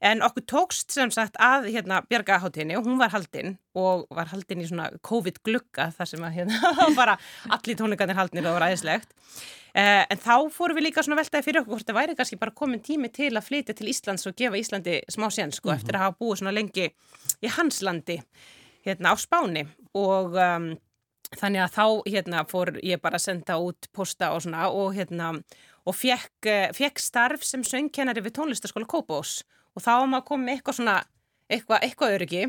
en 0.00 0.22
okkur 0.22 0.44
tókst 0.52 0.92
sem 0.92 1.10
sagt 1.10 1.36
að 1.42 1.70
hérna, 1.74 2.02
bjargaháttinni 2.08 2.76
og 2.76 2.88
hún 2.88 2.98
var 3.00 3.12
haldinn 3.14 3.56
og 3.76 4.06
var 4.10 4.28
haldinn 4.32 4.64
í 4.64 4.68
svona 4.68 4.90
COVID-glugga 5.06 5.90
þar 5.96 6.10
sem 6.12 6.26
að 6.26 6.40
hérna, 6.40 6.74
bara 7.00 7.18
allir 7.48 7.78
tónleikarnir 7.78 8.18
haldnir 8.18 8.44
og 8.44 8.50
það 8.50 8.58
var 8.58 8.68
aðeinslegt 8.68 9.16
Uh, 9.76 10.06
en 10.08 10.16
þá 10.16 10.46
fórum 10.56 10.78
við 10.78 10.86
líka 10.86 11.02
svona 11.04 11.18
veltaði 11.18 11.44
fyrir 11.44 11.60
okkur 11.60 11.74
hvort 11.74 11.88
það 11.90 11.96
væri 11.98 12.14
kannski 12.16 12.38
bara 12.40 12.54
komin 12.56 12.80
tími 12.80 13.10
til 13.12 13.28
að 13.28 13.44
flytja 13.44 13.74
til 13.76 13.90
Íslands 13.90 14.24
og 14.24 14.32
gefa 14.38 14.56
Íslandi 14.56 14.94
smá 15.12 15.26
sén 15.28 15.52
sko 15.52 15.68
mm 15.68 15.74
-hmm. 15.74 15.76
eftir 15.76 15.96
að 15.96 16.04
hafa 16.04 16.16
búið 16.20 16.38
svona 16.38 16.54
lengi 16.56 16.86
í 17.44 17.48
hans 17.56 17.82
landi 17.82 18.16
hérna 18.86 19.12
á 19.12 19.14
Spáni. 19.20 19.66
Og 19.92 20.32
um, 20.32 20.78
þannig 21.36 21.60
að 21.60 21.74
þá 21.76 21.86
hérna 22.08 22.44
fór 22.48 22.80
ég 22.82 23.02
bara 23.02 23.16
að 23.16 23.26
senda 23.26 23.58
út 23.58 23.92
posta 23.92 24.32
og 24.32 24.42
svona 24.42 24.68
og 24.70 24.94
hérna 24.94 25.42
og 25.84 25.94
fekk, 25.94 26.46
uh, 26.46 26.72
fekk 26.72 26.98
starf 26.98 27.44
sem 27.44 27.62
söngkennari 27.62 28.24
við 28.24 28.32
tónlistaskóla 28.32 28.86
Kópós 28.86 29.42
og 29.76 29.84
þá 29.84 29.92
var 29.92 30.10
maður 30.10 30.28
komið 30.30 30.56
eitthvað 30.56 30.78
svona 30.80 30.96
eitthvað, 31.52 31.82
eitthvað 31.86 32.16
öryggi. 32.16 32.44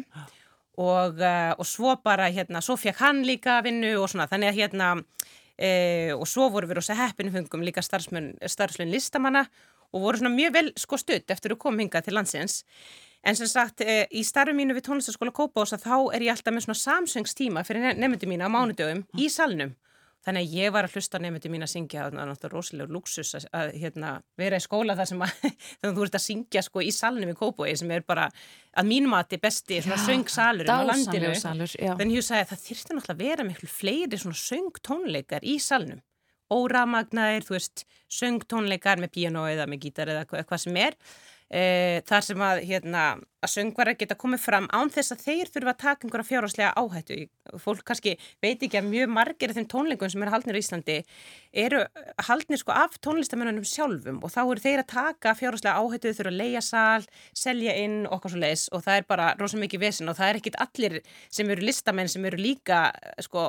Og, 0.77 1.17
uh, 1.17 1.53
og 1.57 1.65
svo 1.65 1.95
bara 2.05 2.27
hérna 2.29 2.61
svo 2.61 2.77
fekk 2.77 3.01
hann 3.01 3.23
líka 3.25 3.59
vinnu 3.65 3.95
og 4.01 4.11
svona. 4.11 4.27
Þannig 4.29 4.51
að 4.51 4.59
hérna 4.61 4.91
e, 5.57 6.13
og 6.13 6.27
svo 6.29 6.51
voru 6.53 6.69
við 6.69 6.79
rosa 6.79 6.97
heppinu 6.97 7.33
fengum 7.33 7.65
líka 7.65 7.81
starfslun 7.81 8.91
listamanna 8.91 9.47
og 9.95 10.03
voru 10.03 10.21
svona 10.21 10.35
mjög 10.35 10.53
vel 10.53 10.71
sko 10.77 10.99
stutt 11.01 11.33
eftir 11.33 11.55
að 11.55 11.61
koma 11.63 11.81
hinga 11.81 12.03
til 12.05 12.17
landsins. 12.17 12.61
En 13.25 13.35
sem 13.35 13.49
sagt 13.49 13.81
e, 13.81 14.03
í 14.13 14.21
starfu 14.23 14.53
mínu 14.55 14.77
við 14.77 14.85
tónlistaskóla 14.85 15.33
Kópás 15.33 15.73
að 15.73 15.87
þá 15.87 15.95
er 16.15 16.27
ég 16.27 16.35
alltaf 16.35 16.53
með 16.53 16.67
svona 16.67 16.83
samsöngstíma 16.83 17.65
fyrir 17.65 17.97
nefndu 17.97 18.29
mína 18.29 18.45
á 18.45 18.53
mánudögum 18.53 19.01
í 19.17 19.31
salnum 19.33 19.73
Þannig 20.27 20.43
að 20.43 20.55
ég 20.59 20.71
var 20.75 20.83
að 20.83 20.97
hlusta 20.97 21.19
nefndi 21.23 21.49
mín 21.53 21.63
að 21.63 21.69
syngja 21.71 22.01
og 22.03 22.11
það 22.11 22.19
er 22.19 22.27
náttúrulega 22.27 22.57
rosalega 22.57 22.91
luxus 22.91 23.29
að, 23.37 23.45
að 23.55 23.69
hérna, 23.79 24.09
vera 24.35 24.57
í 24.59 24.63
skóla 24.65 24.95
þar 24.99 25.07
sem 25.07 25.21
að, 25.23 25.45
þú 25.85 26.03
ert 26.03 26.17
að 26.19 26.23
syngja 26.25 26.63
sko, 26.65 26.83
í 26.83 26.91
salnum 26.91 27.31
í 27.31 27.35
Kópói 27.37 27.69
sem 27.79 27.93
er 27.95 28.03
bara 28.03 28.25
að 28.27 28.41
að 28.77 28.91
þetta 28.91 29.37
er 29.37 29.41
besti 29.45 29.79
söngsalur 29.87 30.67
á 30.67 30.77
landinu. 30.83 31.31
Salur, 31.39 31.71
Þannig 31.79 32.19
ég 32.19 32.27
sagði 32.27 32.43
að 32.43 32.51
það 32.51 32.65
þyrfti 32.65 32.97
náttúrulega 32.97 33.15
að 33.15 33.23
vera 33.23 33.47
miklu 33.47 33.71
fleiri 33.71 34.19
söngtónleikar 34.43 35.47
í 35.47 35.55
salnum. 35.63 36.03
Óramagnaðir, 36.53 37.47
þú 37.47 37.55
veist, 37.55 37.87
söngtónleikar 38.19 39.01
með 39.01 39.15
piano 39.15 39.47
eða 39.47 39.65
með 39.67 39.87
gítar 39.87 40.11
eða 40.11 40.27
hvað 40.27 40.61
sem 40.63 40.77
er. 40.83 40.99
E, 41.47 42.03
þar 42.07 42.25
sem 42.25 42.41
að, 42.43 42.61
hérna, 42.67 43.03
að 43.39 43.51
söngvarar 43.53 43.95
geta 43.95 44.17
komið 44.19 44.41
fram 44.43 44.65
án 44.75 44.89
þess 44.91 45.13
að 45.13 45.21
þeir 45.23 45.51
þurfa 45.53 45.73
að 45.73 45.81
taka 45.83 46.07
einhverja 46.07 46.27
fjárháslega 46.27 46.71
áhættu. 46.75 47.19
Fólk 47.63 47.85
kannski 47.87 48.17
veit 48.43 48.63
ekki 48.65 48.79
að 48.81 48.89
mjög 48.89 49.13
margir 49.15 49.53
af 49.53 49.59
þeim 49.59 49.69
tónleikum 49.71 50.11
sem 50.11 50.25
eru 50.25 50.33
haldnir 50.33 50.57
í 50.59 50.63
Íslandi 50.65 50.97
eru 51.57 51.83
haldnir 52.27 52.59
sko 52.59 52.73
af 52.75 52.97
tónlistamennunum 53.03 53.65
sjálfum 53.67 54.19
og 54.25 54.33
þá 54.33 54.41
eru 54.43 54.63
þeir 54.65 54.83
að 54.83 54.89
taka 54.91 55.35
fjárháslega 55.37 55.79
áhættu, 55.79 56.13
þurfa 56.17 56.33
að 56.33 56.39
leia 56.41 56.63
sál, 56.65 57.07
selja 57.31 57.75
inn 57.79 57.97
okkar 58.11 58.33
svo 58.33 58.41
leiðis 58.43 58.67
og 58.75 58.83
það 58.85 58.99
er 58.99 59.07
bara 59.07 59.29
rosalega 59.39 59.65
mikið 59.65 59.83
vesen 59.85 60.11
og 60.11 60.19
það 60.19 60.33
er 60.33 60.41
ekkit 60.41 60.59
allir 60.65 60.97
sem 61.33 61.53
eru 61.53 61.67
listamenn 61.67 62.11
sem 62.11 62.27
eru 62.27 62.41
líka 62.41 62.81
sko, 63.23 63.47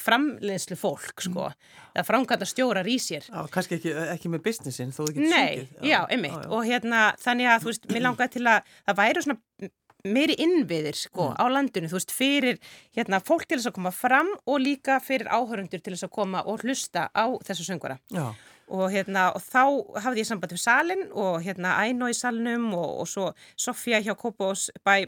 framleiðslu 0.00 0.78
fólk 0.80 1.24
sko. 1.28 1.50
Mm. 1.52 1.84
Það 1.96 2.08
framkvæmda 2.10 2.46
stjórar 2.48 2.88
í 2.90 2.98
sér. 3.00 3.24
Já, 3.30 3.46
kannski 3.52 3.78
ekki, 3.78 3.92
ekki 4.12 4.30
með 4.32 4.42
businessin 4.44 4.92
þó 4.92 5.06
syngið. 5.08 5.30
Nei, 5.32 5.64
já, 5.80 6.02
einmitt 6.12 6.34
já, 6.34 6.42
já. 6.42 6.50
og 6.52 6.66
hérna 6.68 7.02
þannig 7.36 7.52
að 7.52 7.64
þú 7.64 7.72
veist, 7.72 7.90
mér 7.92 8.04
langaði 8.06 8.34
til 8.36 8.46
að 8.48 8.72
það 8.86 8.98
væri 9.00 9.22
svona 9.24 9.72
meiri 10.06 10.36
innviðir 10.38 10.96
sko 10.96 11.30
mm. 11.32 11.38
á 11.40 11.44
landinu, 11.50 11.90
þú 11.90 11.98
veist, 11.98 12.12
fyrir 12.14 12.60
hérna 12.96 13.20
fólk 13.24 13.46
til 13.46 13.58
þess 13.58 13.70
að 13.72 13.78
koma 13.78 13.92
fram 13.94 14.28
og 14.46 14.60
líka 14.62 15.00
fyrir 15.02 15.28
áhörundur 15.28 15.82
til 15.82 15.94
þess 15.94 16.06
að 16.06 16.14
koma 16.14 16.44
og 16.46 16.62
hlusta 16.62 17.08
á 17.10 17.26
þessu 17.46 17.66
söngvara. 17.66 17.98
Já. 18.14 18.30
Og 18.66 18.90
hérna, 18.90 19.28
og 19.34 19.42
þá 19.42 20.02
hafði 20.02 20.22
ég 20.22 20.28
samband 20.30 20.54
við 20.54 20.62
salin 20.62 21.04
og 21.14 21.38
hérna 21.44 21.76
Æno 21.86 22.08
í 22.10 22.16
salnum 22.18 22.72
og, 22.74 23.02
og 23.02 23.10
svo 23.10 23.28
Sofja 23.54 24.00
hjá 24.02 24.14
Kópós 24.18 24.68
bæ 24.86 25.06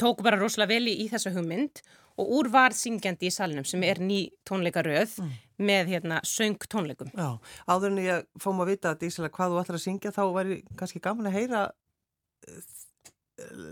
tóku 0.00 0.26
bara 0.26 0.38
rosalega 0.40 0.74
vel 0.74 0.90
í, 0.90 0.94
í 1.04 1.08
þessu 1.12 1.34
hugmynd 1.36 1.82
og 2.18 2.32
úr 2.38 2.50
var 2.50 2.74
syngjandi 2.74 3.28
í 3.28 3.34
salnum 3.34 3.66
sem 3.68 3.82
er 3.86 4.00
ný 4.02 4.24
tónleikaröð 4.48 5.20
mm. 5.22 5.36
með 5.68 5.92
hérna 5.94 6.18
söng 6.26 6.58
tónleikum. 6.70 7.12
Já, 7.14 7.38
áður 7.70 7.92
en 7.92 8.02
ég 8.02 8.26
fórum 8.42 8.64
að 8.64 8.72
vita 8.74 8.92
að 8.92 9.04
Dísela 9.04 9.30
hvað 9.30 9.54
þú 9.54 9.62
ætlar 9.62 9.78
að 9.78 9.84
syngja 9.84 10.14
þá 10.14 10.22
væri 10.34 10.60
kannski 10.78 11.02
gaman 11.04 11.30
að 11.30 11.38
heyra 11.38 11.64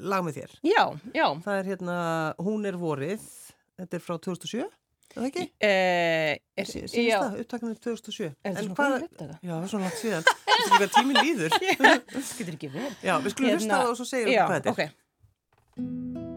lag 0.06 0.24
með 0.26 0.40
þér. 0.40 0.56
Já, 0.66 0.82
já. 1.14 1.26
Það 1.44 1.60
er 1.60 1.70
hérna 1.72 2.00
Hún 2.46 2.66
er 2.68 2.78
vorið, 2.78 3.24
þetta 3.80 3.98
er 3.98 4.04
frá 4.04 4.18
2007, 4.22 4.66
er 5.16 5.16
það 5.16 5.28
ekki? 5.30 5.46
Uh, 5.64 6.32
er, 6.60 6.68
Sýnsta, 6.68 7.20
upptaknum 7.40 7.74
2007. 7.80 8.28
Er 8.44 8.52
það 8.52 8.66
svona 8.66 8.76
hvað 8.76 8.96
upptaka? 9.06 9.38
Já, 9.40 9.52
það 9.54 9.64
er 9.64 9.72
svona 9.72 9.88
langt 9.88 10.00
síðan. 10.02 10.30
Þetta 10.56 10.82
er 10.84 10.92
tíminn 10.92 11.18
líður. 11.22 11.56
Skilur 12.30 12.58
ekki 12.58 12.70
vel. 12.74 12.90
Já, 13.00 13.14
við 13.24 13.34
skulum 13.34 13.50
hérna, 13.50 13.60
hlusta 13.62 13.80
og 13.88 13.98
svo 13.98 14.08
segja 14.08 14.28
um 14.28 14.36
hvað 14.36 14.56
þetta 14.58 14.74
er. 14.74 14.92
Já, 14.92 15.05
Thank 15.76 16.16
you. 16.16 16.36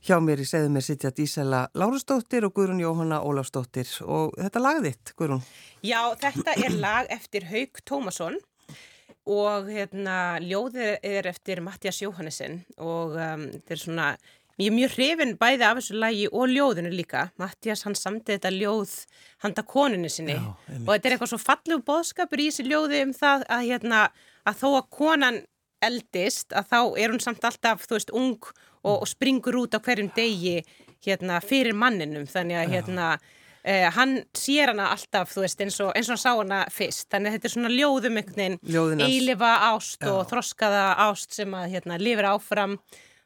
Hjá 0.00 0.16
mér 0.24 0.40
í 0.40 0.46
segðu 0.48 0.70
mér 0.72 0.84
sitja 0.86 1.10
Dísela 1.12 1.66
Lárusdóttir 1.76 2.46
og 2.46 2.54
Guðrún 2.56 2.78
Jóhanna 2.80 3.18
Ólafsdóttir 3.20 3.90
og 4.08 4.32
þetta 4.38 4.62
lag 4.64 4.78
þitt, 4.86 5.12
Guðrún. 5.18 5.42
Já, 5.84 6.00
þetta 6.22 6.54
er 6.56 6.76
lag 6.80 7.10
eftir 7.12 7.44
Haug 7.50 7.82
Tómasson 7.84 8.38
og 9.28 9.68
hérna, 9.68 10.38
ljóðið 10.40 11.04
er 11.04 11.28
eftir 11.28 11.60
Mattias 11.60 12.00
Jóhannesson 12.00 12.62
og 12.80 13.12
um, 13.12 13.44
þetta 13.58 13.76
er 13.76 13.82
svona, 13.82 14.08
ég 14.56 14.72
er 14.72 14.76
mjög 14.78 14.96
hrifin 14.96 15.36
bæði 15.42 15.68
af 15.68 15.82
þessu 15.82 16.00
lagi 16.00 16.24
og 16.32 16.48
ljóðinu 16.48 16.94
líka. 16.96 17.28
Mattias 17.36 17.84
hann 17.84 17.98
samtið 17.98 18.38
þetta 18.38 18.56
ljóð 18.56 18.96
handa 19.44 19.68
koninu 19.68 20.08
sinni 20.08 20.38
Já, 20.38 20.48
og 20.80 20.90
þetta 20.94 21.02
er 21.04 21.18
eitthvað 21.18 21.34
svo 21.34 21.42
fallegu 21.44 21.84
bóðskapur 21.92 22.40
í 22.40 22.48
þessi 22.48 22.70
ljóði 22.72 23.04
um 23.04 23.12
það 23.20 23.44
að, 23.52 23.68
hérna, 23.68 24.06
að 24.48 24.62
þó 24.64 24.68
að 24.72 24.92
konan 24.96 25.42
eldist 25.84 26.54
að 26.56 26.70
þá 26.72 26.78
er 27.02 27.12
hún 27.14 27.22
samt 27.22 27.44
alltaf, 27.44 27.84
þú 27.88 27.96
veist, 27.98 28.14
ung 28.16 28.38
og, 28.82 28.96
og 29.02 29.08
springur 29.08 29.58
út 29.62 29.76
á 29.76 29.80
hverjum 29.82 30.10
degi 30.16 30.60
hérna, 31.04 31.40
fyrir 31.44 31.76
manninum. 31.76 32.26
Þannig 32.28 32.60
að 32.60 32.74
hérna, 32.74 33.06
eh, 33.64 33.86
hann 33.96 34.18
sér 34.36 34.74
hana 34.74 34.90
alltaf, 34.94 35.32
þú 35.34 35.44
veist, 35.46 35.60
eins 35.64 35.78
og, 35.80 35.92
eins 35.96 36.10
og 36.10 36.16
hann 36.16 36.24
sá 36.24 36.32
hana 36.34 36.60
fyrst, 36.72 37.08
þannig 37.12 37.30
að 37.30 37.38
þetta 37.38 37.50
er 37.50 37.54
svona 37.56 37.72
ljóðum 37.74 38.20
einhvern 38.20 38.42
veginn, 38.42 38.58
Ljóðin 38.74 39.04
hans. 39.04 39.14
eilifa 39.16 39.52
ást 39.70 40.08
og 40.10 40.20
þroskaða 40.30 40.84
ást 41.08 41.38
sem 41.40 41.56
að 41.56 41.76
hérna, 41.76 42.00
lifir 42.00 42.28
áfram. 42.28 42.78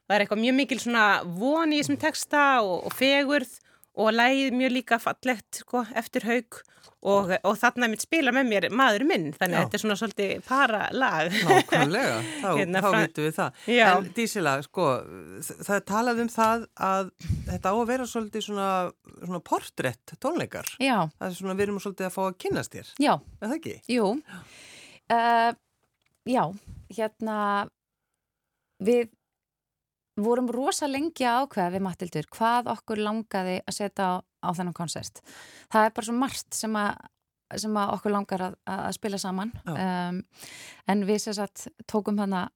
Það 0.04 0.16
er 0.16 0.24
eitthvað 0.26 0.42
mjög 0.44 0.56
mikil 0.60 0.80
svona 0.82 1.04
von 1.24 1.72
í 1.72 1.78
þessum 1.80 2.00
texta 2.02 2.46
og, 2.62 2.84
og 2.86 2.92
fegurð 2.92 3.54
og 3.94 4.14
lægið 4.14 4.54
mjög 4.58 4.72
líka 4.74 4.98
fallegt 5.02 5.60
sko, 5.62 5.84
eftir 5.94 6.24
haug 6.26 6.60
og, 7.04 7.30
og 7.44 7.56
þarna 7.60 7.88
mitt 7.92 8.02
spila 8.02 8.32
með 8.32 8.48
mér 8.48 8.66
maður 8.72 9.04
minn 9.06 9.26
þannig 9.36 9.54
Já. 9.54 9.60
að 9.60 9.64
þetta 9.66 9.76
er 9.76 9.82
svona 9.82 9.96
svolítið 10.00 10.30
para 10.46 10.80
lag 10.96 11.34
Nákvæmlega, 11.36 12.14
þá, 12.42 12.46
Hérna 12.58 12.82
þá 12.84 12.88
vitum 12.96 13.26
við 13.26 13.34
það. 13.36 13.58
Já. 13.74 13.84
En 13.92 14.08
Dísela, 14.16 14.54
sko, 14.64 14.86
það 15.50 15.74
er 15.76 15.84
talað 15.90 16.22
um 16.24 16.30
það 16.32 16.64
að 16.88 17.10
þetta 17.50 17.72
á 17.72 17.74
að 17.74 17.90
vera 17.92 18.06
svolítið 18.08 18.46
svona, 18.48 18.68
svona 19.20 19.42
portrétt 19.50 20.14
tónleikar. 20.24 20.72
Já, 20.80 20.96
Það 21.18 21.28
er 21.28 21.36
svona, 21.40 21.58
við 21.58 21.66
erum 21.68 21.82
svolítið 21.84 22.08
að 22.08 22.16
fá 22.16 22.22
að 22.24 22.38
kynnast 22.46 22.74
þér, 22.78 22.94
já, 23.04 23.12
er 23.14 23.50
það 23.52 23.58
ekki? 23.60 23.76
jú. 23.94 24.08
Uh, 25.12 25.50
já, 26.24 26.42
hérna, 26.96 27.38
við 28.80 29.12
vorum 30.20 30.48
rosa 30.52 30.86
lengi 30.90 31.26
að 31.26 31.44
ákveða 31.44 31.72
við 31.74 31.84
Matildur 31.86 32.28
hvað 32.34 32.70
okkur 32.74 33.02
langaði 33.02 33.58
að 33.64 33.76
setja 33.76 34.06
á, 34.06 34.12
á 34.22 34.48
þennan 34.54 34.76
konsert. 34.76 35.20
Það 35.72 35.88
er 35.88 35.94
bara 35.96 36.08
svo 36.08 36.16
margt 36.18 36.58
sem 36.58 36.78
að 36.78 36.92
sem 37.60 37.76
að 37.78 37.92
okkur 37.96 38.14
langar 38.14 38.42
að, 38.48 38.54
að 38.72 38.92
spila 38.96 39.18
saman. 39.20 39.52
Um, 39.68 40.20
en 40.90 41.04
við 41.06 41.20
sem 41.22 41.36
sagt 41.36 41.66
tókum 41.90 42.18
hana 42.18 42.48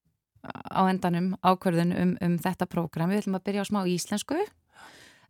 á 0.49 0.81
endanum 0.89 1.33
ákverðun 1.45 1.93
um, 1.95 2.15
um 2.25 2.37
þetta 2.43 2.69
prógram. 2.71 3.13
Við 3.13 3.23
ætlum 3.23 3.39
að 3.39 3.47
byrja 3.49 3.67
á 3.67 3.71
smá 3.71 3.81
íslensku. 3.91 4.41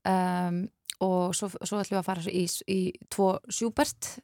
Um, 0.09 0.62
og 1.05 1.35
svo, 1.37 1.51
svo 1.59 1.81
ætlum 1.81 1.99
við 1.99 2.01
að 2.01 2.09
fara 2.09 2.33
í, 2.33 2.45
í 2.71 2.81
tvo 3.12 3.33
sjúbert 3.53 4.14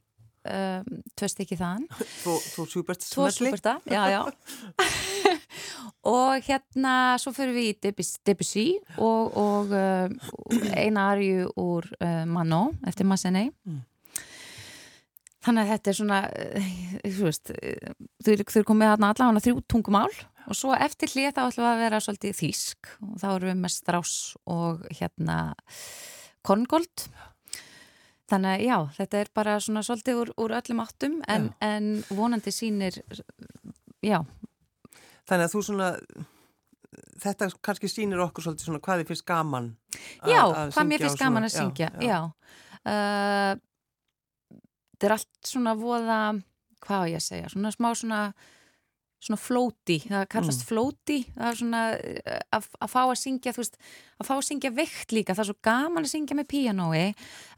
um, 0.44 1.00
tvö 1.16 1.28
stykki 1.30 1.56
þaðan 1.60 1.86
Þú, 1.94 2.34
þú 2.54 2.66
sjúbert 2.72 3.06
Tvo 3.06 3.28
súperta, 3.32 3.76
já, 3.88 4.02
já. 4.12 4.20
og 6.14 6.44
hérna 6.44 6.94
svo 7.20 7.32
fyrir 7.36 7.56
við 7.56 7.70
í 7.72 7.94
Debussy, 8.26 8.66
og, 8.98 9.34
og 9.40 9.72
uh, 9.72 10.12
eina 10.76 11.08
arju 11.14 11.48
úr 11.60 11.88
uh, 12.00 12.22
Manó 12.28 12.66
eftir 12.86 13.08
Massenei. 13.08 13.48
Mm. 13.64 13.82
Þannig 15.44 15.64
að 15.66 15.70
þetta 15.74 15.90
er 15.92 15.98
svona, 15.98 16.20
uh, 16.28 16.70
þú 17.04 17.26
veist, 17.28 17.52
þau 17.54 18.32
eru- 18.34 18.48
eru 18.54 18.68
komið 18.70 18.92
þarna 18.94 19.12
allavega 19.14 19.44
þrjú 19.48 19.64
tungumál 19.68 20.12
og 20.44 20.56
svo 20.58 20.74
eftir 20.76 21.08
hlið 21.12 21.30
þá 21.36 21.42
ætlum 21.46 21.64
við 21.64 21.70
að 21.72 21.82
vera 21.86 22.00
svolítið 22.04 22.34
þýsk 22.42 22.90
og 23.00 23.14
þá 23.22 23.28
erum 23.34 23.48
við 23.52 23.62
með 23.64 23.72
strás 23.78 24.14
og 24.44 24.82
hérna 24.92 25.38
kongold. 26.44 27.06
Þannig 28.30 28.54
að 28.54 28.62
já, 28.64 28.76
þetta 28.96 29.18
er 29.20 29.28
bara 29.36 29.54
svona 29.60 29.82
svolítið 29.84 30.20
úr, 30.22 30.30
úr 30.40 30.54
öllum 30.56 30.80
áttum 30.80 31.18
en, 31.28 31.50
en 31.60 31.88
vonandi 32.08 32.52
sýnir, 32.54 32.96
já, 34.04 34.22
Þannig 35.28 35.44
að 35.46 35.52
þú 35.54 35.60
svona, 35.64 35.86
þetta 37.24 37.46
kannski 37.64 37.88
sýnir 37.88 38.20
okkur 38.24 38.44
svolítið 38.44 38.66
svona 38.68 38.80
hvað 38.84 39.02
þið 39.02 39.10
finnst 39.12 39.26
gaman 39.28 39.68
að- 40.20 40.32
Já, 40.32 40.40
að 40.44 40.72
hvað 40.74 40.88
mér 40.88 40.98
syngja 40.98 41.06
finnst 41.08 41.22
gaman 41.22 41.46
að 41.48 41.54
syngja, 41.58 41.90
já. 42.04 42.18
Uh, 42.84 43.60
Þetta 44.94 45.06
er 45.08 45.14
allt 45.16 45.48
svona 45.48 45.72
voða, 45.76 46.18
hvað 46.84 47.00
á 47.02 47.04
ég 47.10 47.18
að 47.18 47.24
segja, 47.24 47.48
svona 47.52 47.72
smá 47.74 47.88
svona, 47.98 48.20
svona 49.24 49.40
flóti, 49.40 49.98
það 50.04 50.24
kallast 50.34 50.62
Mm. 50.64 50.68
flóti, 50.70 51.18
það 51.34 51.50
er 51.50 51.60
svona 51.60 51.82
uh, 51.98 52.40
að, 52.58 52.66
að 52.84 52.90
fá 52.92 53.00
að 53.04 53.14
syngja, 53.22 53.52
þú 53.56 53.62
veist, 53.64 53.78
að 54.20 54.28
fá 54.28 54.34
að 54.36 54.42
syngja 54.48 54.72
veikt 54.76 55.14
líka, 55.16 55.36
það 55.36 55.44
er 55.44 55.48
svo 55.50 55.56
gaman 55.70 56.04
að 56.04 56.12
syngja 56.12 56.36
með 56.38 56.50
píanói, 56.52 57.06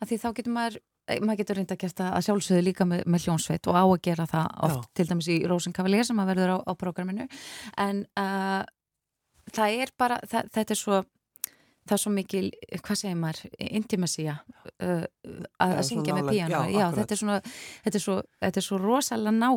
að 0.00 0.12
því 0.12 0.20
þá 0.22 0.28
getur 0.38 0.54
maður, 0.56 0.78
eh, 1.08 1.20
maður 1.20 1.40
getur 1.42 1.58
reynda 1.60 1.74
að 1.76 1.82
gera 1.82 1.98
það 2.00 2.14
að 2.20 2.24
sjálfsögðu 2.28 2.66
líka 2.68 2.86
með, 2.86 3.02
með 3.06 3.26
hljónsveit 3.26 3.66
og 3.70 3.74
á 3.78 3.84
að 3.84 4.00
gera 4.06 4.28
það 4.30 4.46
oft, 4.70 4.86
Já. 4.86 4.94
til 4.94 5.08
dæmis 5.10 5.28
í 5.34 5.36
Rosenkavalier 5.50 6.06
sem 6.06 6.22
að 6.22 6.30
verður 6.32 6.54
á, 6.54 6.58
á 6.66 6.72
prógraminu, 6.78 7.28
en 7.76 8.06
uh, 8.22 8.62
það 9.52 9.82
er 9.82 9.94
bara, 9.98 10.20
það, 10.26 10.50
þetta 10.54 10.74
er 10.76 10.82
svo 10.84 11.02
það 11.86 11.94
er 11.94 12.00
svo 12.02 12.10
mikil, 12.10 12.46
hvað 12.82 12.98
segir 12.98 13.18
maður 13.20 13.44
intimacy 13.62 14.24
uh, 14.26 14.38
að, 14.82 15.04
að 15.62 15.84
syngja 15.86 16.16
með 16.16 16.32
píano 16.32 16.64
já, 16.66 16.72
já, 16.80 16.86
þetta 16.96 17.14
er 17.14 17.20
svona 17.20 17.36
þetta 17.84 18.00
er 18.00 18.02
svo, 18.02 18.16
þetta 18.42 18.58
er 18.58 18.66
svo 18.66 18.78
rosalega 18.82 19.34
ná 19.36 19.50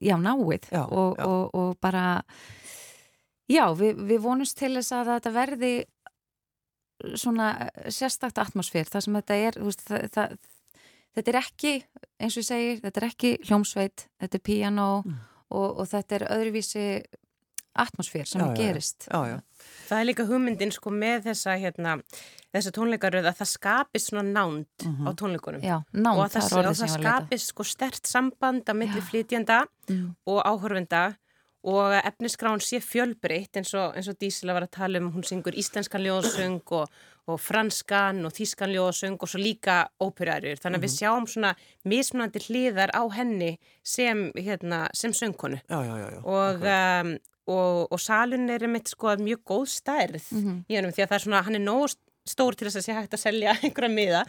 já, 0.00 0.16
náið 0.20 0.68
Já, 0.72 0.82
og, 0.86 1.16
já. 1.18 1.24
Og, 1.26 1.54
og 1.54 1.76
bara 1.80 2.22
já, 3.48 3.64
við, 3.78 4.02
við 4.10 4.20
vonumst 4.24 4.58
til 4.60 4.74
þess 4.76 4.92
að 4.98 5.12
þetta 5.14 5.32
verði 5.36 5.72
svona 7.14 7.48
sérstakt 7.94 8.38
atmosfér, 8.42 8.88
það 8.90 9.04
sem 9.06 9.18
þetta 9.20 9.36
er 9.46 9.58
veist, 9.62 9.84
það, 9.86 10.06
það, 10.16 10.32
þetta 11.14 11.32
er 11.32 11.38
ekki 11.44 11.72
eins 12.18 12.34
og 12.34 12.42
ég 12.42 12.48
segir, 12.48 12.80
þetta 12.82 13.00
er 13.02 13.06
ekki 13.12 13.30
hljómsveit 13.46 14.06
þetta 14.22 14.38
er 14.40 14.46
píano 14.50 14.88
Mm. 15.06 15.18
og, 15.54 15.78
og 15.80 15.86
þetta 15.88 16.16
er 16.18 16.24
öðruvísi 16.34 16.86
atmosfér 17.84 18.26
sem 18.26 18.40
Já, 18.42 18.54
gerist. 18.56 19.06
Já, 19.10 19.20
já. 19.32 19.38
Það 19.88 20.00
er 20.00 20.04
líka 20.10 20.26
hugmyndin 20.28 20.72
sko 20.74 20.90
með 20.90 21.22
þessa 21.30 21.54
hérna, 21.58 21.94
þessa 22.54 22.72
tónleikaröð 22.76 23.26
að 23.30 23.38
það 23.40 23.50
skapist 23.54 24.10
svona 24.12 24.24
nánd 24.32 24.66
Mhm. 24.84 25.06
á 25.06 25.10
tónleikunum. 25.14 25.62
Já, 25.64 25.78
nánd, 25.92 26.18
og 26.18 26.24
að 26.26 26.32
það, 26.36 26.48
það 26.48 26.58
er 26.58 26.68
það 26.72 26.84
að 26.88 26.98
skapist 26.98 27.46
sko 27.54 27.62
stert 27.64 28.06
samband 28.06 28.64
á 28.68 28.74
milli 28.74 29.00
flytjanda 29.00 29.66
Mm. 29.88 30.14
og 30.26 30.42
áhörfenda 30.44 31.16
og 31.64 31.90
að 31.92 32.04
efnisgráin 32.12 32.60
sé 32.62 32.78
fjölbreytt 32.80 33.56
eins 33.56 33.74
og, 33.74 33.94
eins 33.96 34.08
og 34.08 34.16
Dísila 34.18 34.52
var 34.54 34.62
að 34.62 34.70
tala 34.70 34.98
um 34.98 35.10
hún 35.12 35.24
syngur 35.26 35.52
íslenskan 35.56 36.00
ljóðsöng 36.04 36.60
og, 36.70 36.88
og 37.26 37.40
franskan 37.40 38.24
og 38.24 38.32
þískan 38.32 38.70
ljóðsöng 38.72 39.16
og 39.20 39.28
svo 39.28 39.40
líka 39.42 39.88
óperarjur 40.00 40.56
þannig 40.62 40.78
að 40.78 40.84
við 40.86 40.94
sjáum 40.96 41.26
svona 41.28 41.54
mismunandi 41.84 42.40
hliðar 42.46 42.90
á 42.94 43.02
henni 43.12 43.58
sem, 43.82 44.30
hérna, 44.36 44.88
sem 44.94 45.10
söngkonu. 45.12 45.60
Já, 45.68 45.82
já, 45.82 45.94
já, 45.98 46.08
já. 46.14 46.20
og, 46.24 46.62
um, 46.62 47.18
og, 47.48 47.86
og 47.92 48.00
salun 48.02 48.48
er 48.52 48.64
einmitt 48.66 48.92
sko 48.92 49.14
mjög 49.20 49.40
góð 49.48 49.66
stærð 49.78 50.28
Mhm. 50.32 50.60
í 50.68 50.76
hennum 50.78 50.92
því 50.92 51.04
að 51.04 51.08
það 51.12 51.18
er 51.20 51.24
svona, 51.26 51.42
hann 51.48 51.58
er 51.58 51.64
nóg 51.64 51.94
stór 52.28 52.52
til 52.54 52.68
þess 52.68 52.76
að 52.82 52.84
sé 52.84 52.92
hægt 52.98 53.14
að 53.16 53.22
selja 53.24 53.54
einhverja 53.64 53.88
miða 53.94 54.24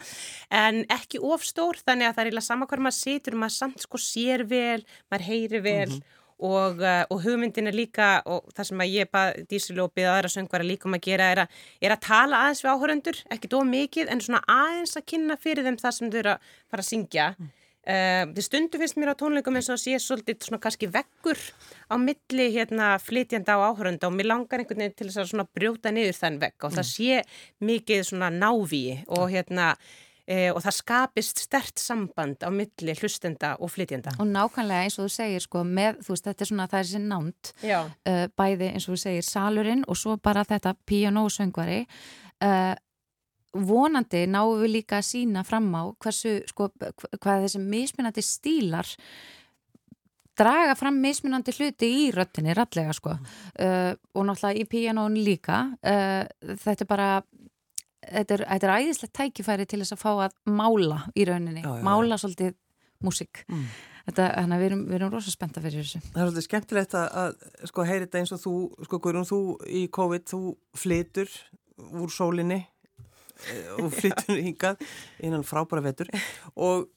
en 0.50 0.84
ekki 0.88 1.18
of 1.20 1.42
stór 1.44 1.76
þannig 1.84 2.08
að 2.08 2.14
það 2.16 2.22
er 2.24 2.30
eiginlega 2.30 2.46
sama 2.48 2.66
hvar 2.70 2.80
maður 2.86 2.96
situr 2.96 3.36
maður 3.36 3.56
samt 3.58 3.84
sko 3.84 3.98
sér 4.00 4.46
vel, 4.48 4.80
maður 5.12 5.26
heyri 5.28 5.60
vel 5.60 5.92
og, 6.40 6.80
uh, 6.80 7.04
og 7.12 7.18
hugmyndin 7.20 7.68
er 7.68 7.76
líka 7.76 8.22
og 8.24 8.46
það 8.56 8.64
sem 8.70 8.80
að 8.80 8.92
ég 8.96 9.10
bað 9.12 9.42
dísilópið 9.50 10.06
og 10.08 10.14
aðra 10.16 10.30
söngvara 10.32 10.64
líka 10.64 10.88
um 10.88 10.96
að 10.96 11.02
gera 11.04 11.26
er 11.34 11.42
að, 11.42 11.58
er 11.84 11.92
að 11.92 12.00
tala 12.06 12.38
aðeins 12.46 12.62
við 12.64 12.70
áhöröndur, 12.72 13.18
ekki 13.36 13.50
dó 13.52 13.58
mikið 13.68 14.08
en 14.14 14.22
svona 14.24 14.40
aðeins 14.48 14.96
að 14.96 15.04
kynna 15.12 15.36
fyrir 15.36 15.68
þeim 15.68 15.76
það 15.82 15.92
sem 15.98 16.10
þau 16.14 16.18
eru 16.22 16.32
að 16.32 16.54
fara 16.72 16.80
að 16.86 16.88
syngja 16.88 17.26
Uh, 17.90 18.28
þið 18.36 18.44
stundu 18.44 18.78
finnst 18.78 18.98
mér 19.00 19.10
á 19.10 19.18
tónleikum 19.18 19.56
eins 19.58 19.66
og 19.70 19.74
að 19.74 19.80
sé 19.82 19.96
svolítið 19.98 20.44
svona 20.46 20.60
kannski 20.62 20.86
veggur 20.94 21.40
á 21.90 21.94
milli 21.98 22.44
hérna 22.54 22.92
flytjanda 23.02 23.56
og 23.58 23.72
áhörunda 23.72 24.06
og 24.06 24.14
mér 24.14 24.28
langar 24.30 24.62
einhvern 24.62 24.84
veginn 24.84 24.94
til 24.94 25.08
þess 25.08 25.22
að 25.24 25.32
svona 25.32 25.46
brjóta 25.48 25.90
niður 25.94 26.18
þann 26.20 26.38
vegg 26.38 26.66
og 26.68 26.76
það 26.76 26.86
sé 26.86 27.18
mikið 27.66 28.04
svona 28.06 28.28
návíi 28.30 29.00
og 29.10 29.24
hérna 29.32 29.72
uh, 29.74 30.50
og 30.52 30.60
það 30.66 30.76
skapist 30.76 31.42
stert 31.46 31.82
samband 31.82 32.46
á 32.46 32.50
milli 32.54 32.94
hlustenda 33.00 33.56
og 33.58 33.72
flytjanda. 33.74 34.14
Og 34.22 34.28
nákvæmlega 34.28 34.86
eins 34.86 34.98
og 35.00 35.08
þú 35.08 35.14
segir 35.16 35.44
sko 35.46 35.64
með, 35.66 35.98
þú 36.04 36.14
veist, 36.14 36.28
þetta 36.28 36.46
er 36.46 36.50
svona, 36.52 36.68
það 36.70 36.84
er 36.84 36.90
sér 36.92 37.04
nánt 37.08 37.52
uh, 37.64 38.22
bæði 38.38 38.70
eins 38.70 38.86
og 38.86 38.94
þú 38.94 39.00
segir 39.06 39.26
salurinn 39.26 39.82
og 39.88 39.98
svo 39.98 40.14
bara 40.22 40.46
þetta 40.46 40.76
piano 40.86 41.26
og 41.26 41.34
söngvari 41.34 41.80
uh, 41.82 42.76
vonandi 43.54 44.24
náum 44.30 44.60
við 44.62 44.70
líka 44.76 45.00
að 45.00 45.08
sína 45.10 45.42
fram 45.46 45.68
á 45.74 45.82
hversu, 45.98 46.36
sko, 46.50 46.68
hva- 46.78 46.92
hvað 47.18 47.44
þessi 47.46 47.60
mismunandi 47.64 48.22
stílar 48.22 48.86
draga 50.40 50.74
fram 50.78 50.96
mismunandi 51.02 51.52
hluti 51.58 51.88
í 51.90 52.04
röttinni, 52.14 52.54
rallega 52.56 52.94
sko. 52.96 53.12
Uh, 53.60 53.92
og 54.16 54.24
náttúrulega 54.28 54.62
í 54.62 54.68
pianón 54.70 55.18
líka. 55.20 55.58
Uh, 55.84 56.24
þetta 56.62 56.86
er 56.86 56.88
bara 56.88 57.08
þetta 58.00 58.38
er, 58.38 58.44
þetta 58.48 58.68
er 58.70 58.74
æðislegt 58.78 59.12
tækifæri 59.18 59.66
til 59.68 59.82
þess 59.82 59.92
að 59.98 60.00
fá 60.00 60.10
að 60.28 60.38
mála 60.48 61.02
í 61.14 61.26
rauninni, 61.28 61.60
Já, 61.60 61.68
já, 61.68 61.76
já. 61.76 61.84
mála 61.84 62.16
svolítið 62.22 62.54
músík. 63.04 63.42
Þetta, 64.06 64.24
þannig 64.38 64.56
að 64.56 64.62
við 64.62 64.68
erum, 64.70 64.80
erum 64.96 65.12
rosa 65.12 65.30
spennta 65.34 65.60
fyrir 65.62 65.84
þessu. 65.84 66.00
Það 66.08 66.22
er 66.22 66.30
svolítið 66.30 66.46
skemmtilegt 66.48 66.96
að, 66.96 67.08
að 67.20 67.68
sko 67.70 67.84
heyri 67.90 68.06
þetta 68.06 68.22
eins 68.22 68.32
og 68.34 68.40
þú, 68.46 68.54
sko 68.88 68.98
Guðrún, 69.04 69.28
þú 69.28 69.40
í 69.68 69.82
COVID, 69.92 70.24
þú 70.32 70.40
flytur 70.80 71.34
úr 72.00 72.12
sólinni 72.16 72.62
og 73.78 73.92
flytur 73.96 74.40
hingað 74.40 74.86
innan 75.24 75.44
frábæra 75.46 75.84
vetur 75.90 76.10
og 76.54 76.88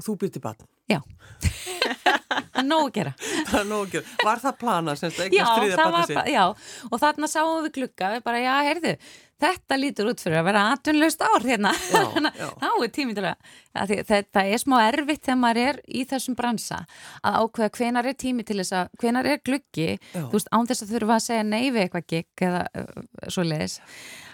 þú 0.00 0.16
byrti 0.20 0.40
barn. 0.42 0.68
Já, 0.90 0.98
það 2.00 2.60
er 2.60 2.66
nóg 2.66 2.86
að 2.88 2.94
gera 2.96 3.10
Það 3.20 3.56
er 3.60 3.66
nóg 3.70 3.82
að 3.84 3.92
gera. 3.94 4.14
Var 4.26 4.40
það 4.42 4.54
plana, 4.60 4.94
semst, 4.98 5.18
það 5.20 5.34
barni 5.38 5.74
var 5.94 6.06
sitt? 6.08 6.16
bara, 6.18 6.30
já, 6.34 6.86
og 6.90 7.02
þarna 7.02 7.28
sáum 7.30 7.60
við 7.66 7.74
glugga, 7.76 8.08
við 8.16 8.24
bara, 8.26 8.40
já, 8.42 8.54
heyrðu, 8.66 8.94
þetta 9.40 9.78
lítur 9.78 10.10
út 10.10 10.22
fyrir 10.24 10.40
að 10.40 10.48
vera 10.50 10.64
atunlaust 10.74 11.22
ár 11.24 11.46
hérna, 11.46 11.72
Já, 11.78 12.00
Þannig 12.14 12.40
að 12.42 12.56
þá 12.64 12.68
er 12.86 12.92
tími 12.96 13.16
til 13.16 13.26
að, 13.30 13.52
að 13.82 13.92
því, 13.92 13.98
þetta 14.10 14.44
er 14.54 14.62
smá 14.64 14.76
erfitt 14.88 15.22
þegar 15.28 15.38
maður 15.44 15.62
er 15.68 15.78
í 15.86 16.02
þessum 16.10 16.38
bransa 16.40 16.80
að 17.22 17.38
ákveða 17.44 17.70
hvenar 17.78 18.10
er 18.10 18.18
tími 18.24 18.46
til 18.48 18.58
þess 18.60 18.76
að, 18.80 18.90
hvenar 19.04 19.30
er 19.30 19.44
gluggi, 19.46 19.88
Já. 20.00 20.24
þú 20.24 20.32
veist, 20.34 20.50
án 20.50 20.70
þess 20.72 20.86
að 20.86 20.96
þurfa 20.96 21.20
að 21.20 21.26
segja 21.28 21.46
nei 21.46 21.62
við 21.70 21.84
eitthvað 21.86 22.10
gig 22.16 22.44
eða 22.50 22.64
uh, 22.82 23.06
svo 23.30 23.46
leiðis. 23.46 23.78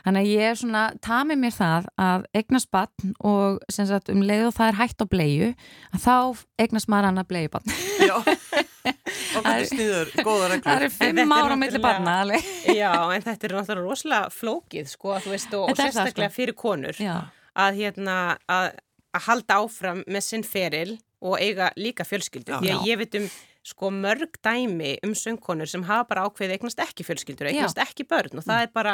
Þannig 0.06 0.22
að 0.22 0.28
ég 0.30 0.44
er 0.52 0.58
svona, 0.60 0.82
tamið 1.02 1.38
mér 1.42 1.54
það 1.56 1.86
að 1.98 2.26
eignast 2.38 2.68
batn 2.70 3.14
og 3.26 3.56
sem 3.74 3.88
sagt 3.88 4.10
um 4.12 4.20
leið 4.22 4.44
og 4.46 4.54
það 4.54 4.68
er 4.70 4.76
hægt 4.78 5.02
á 5.02 5.06
bleiu, 5.10 5.48
að 5.90 6.04
þá 6.04 6.14
eignast 6.62 6.90
maður 6.92 7.08
annað 7.10 7.26
bleiubatn. 7.32 7.72
Já, 8.06 8.14
og 8.20 9.40
hvernig 9.42 9.66
sniður, 9.72 10.12
góða 10.22 10.44
Það 10.46 10.52
reglur. 10.52 10.76
eru 10.76 10.90
Þetta 10.92 11.00
fimm 11.00 11.18
er 11.18 11.32
ára 11.40 11.42
á 11.42 11.58
milli 11.58 11.72
náttúrulega- 11.72 11.82
barna, 11.88 12.14
alveg. 12.22 12.46
Já, 12.80 12.92
en 13.16 13.24
þetta 13.26 13.48
er 13.50 13.54
náttúrulega 13.56 13.82
rosalega 13.88 14.30
flókið, 14.36 14.86
sko, 14.94 15.16
þú 15.24 15.34
veist, 15.34 15.56
og, 15.58 15.64
og 15.66 15.74
er 15.74 15.80
það, 15.80 15.90
sérstaklega 15.96 16.30
sko. 16.30 16.36
fyrir 16.38 16.56
konur 16.62 17.02
að, 17.02 17.80
hérna, 17.82 18.16
að, 18.46 18.70
að 19.16 19.26
halda 19.26 19.58
áfram 19.64 20.04
með 20.06 20.26
sinn 20.28 20.46
feril 20.46 20.94
og 21.26 21.38
eiga 21.42 21.72
líka 21.80 22.04
fjölskyldu. 22.06 22.60
Því 22.62 22.72
að 22.76 22.86
ég 22.92 22.98
veit 23.02 23.18
um 23.18 23.26
sko 23.66 23.90
mörg 23.90 24.36
dæmi 24.46 24.92
um 25.06 25.14
söngkonur 25.18 25.66
sem 25.70 25.82
hafa 25.88 26.06
bara 26.12 26.26
ákveðið 26.28 26.54
eignast 26.58 26.82
ekki 26.84 27.06
fjölskyldur, 27.08 27.48
eignast 27.50 27.80
ekki 27.82 28.06
börn 28.06 28.38
og 28.38 28.46
það 28.46 28.62
er 28.66 28.70
bara 28.76 28.92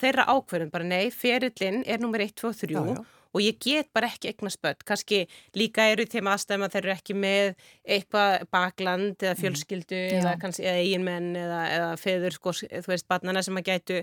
þeirra 0.00 0.24
ákveðin, 0.32 0.72
bara 0.74 0.88
nei, 0.88 1.12
ferillin 1.14 1.84
er 1.86 2.02
nummer 2.02 2.24
1, 2.24 2.34
2, 2.40 2.50
3 2.64 2.74
Já, 2.74 2.80
já. 2.96 3.04
og 3.36 3.44
ég 3.44 3.58
get 3.62 3.90
bara 3.94 4.08
ekki 4.10 4.32
eignast 4.32 4.58
börn, 4.64 4.80
kannski 4.88 5.20
líka 5.54 5.86
eru 5.92 6.06
þeim 6.10 6.30
aðstæðum 6.32 6.66
að 6.66 6.74
þeir 6.74 6.82
eru 6.82 6.94
ekki 6.96 7.14
með 7.14 7.52
eitthvað 7.86 8.48
bakland 8.56 9.22
eða 9.22 9.36
fjölskyldu 9.38 10.00
eða, 10.18 10.32
Já. 10.34 10.40
kannski, 10.42 10.66
eða 10.66 10.82
eiginmenn 10.82 11.30
eða, 11.38 11.60
eða 11.76 11.92
feður, 12.02 12.38
sko, 12.40 12.56
þú 12.58 12.90
veist, 12.90 13.06
barnana 13.14 13.44
sem 13.46 13.60
að 13.62 13.68
gætu 13.70 14.00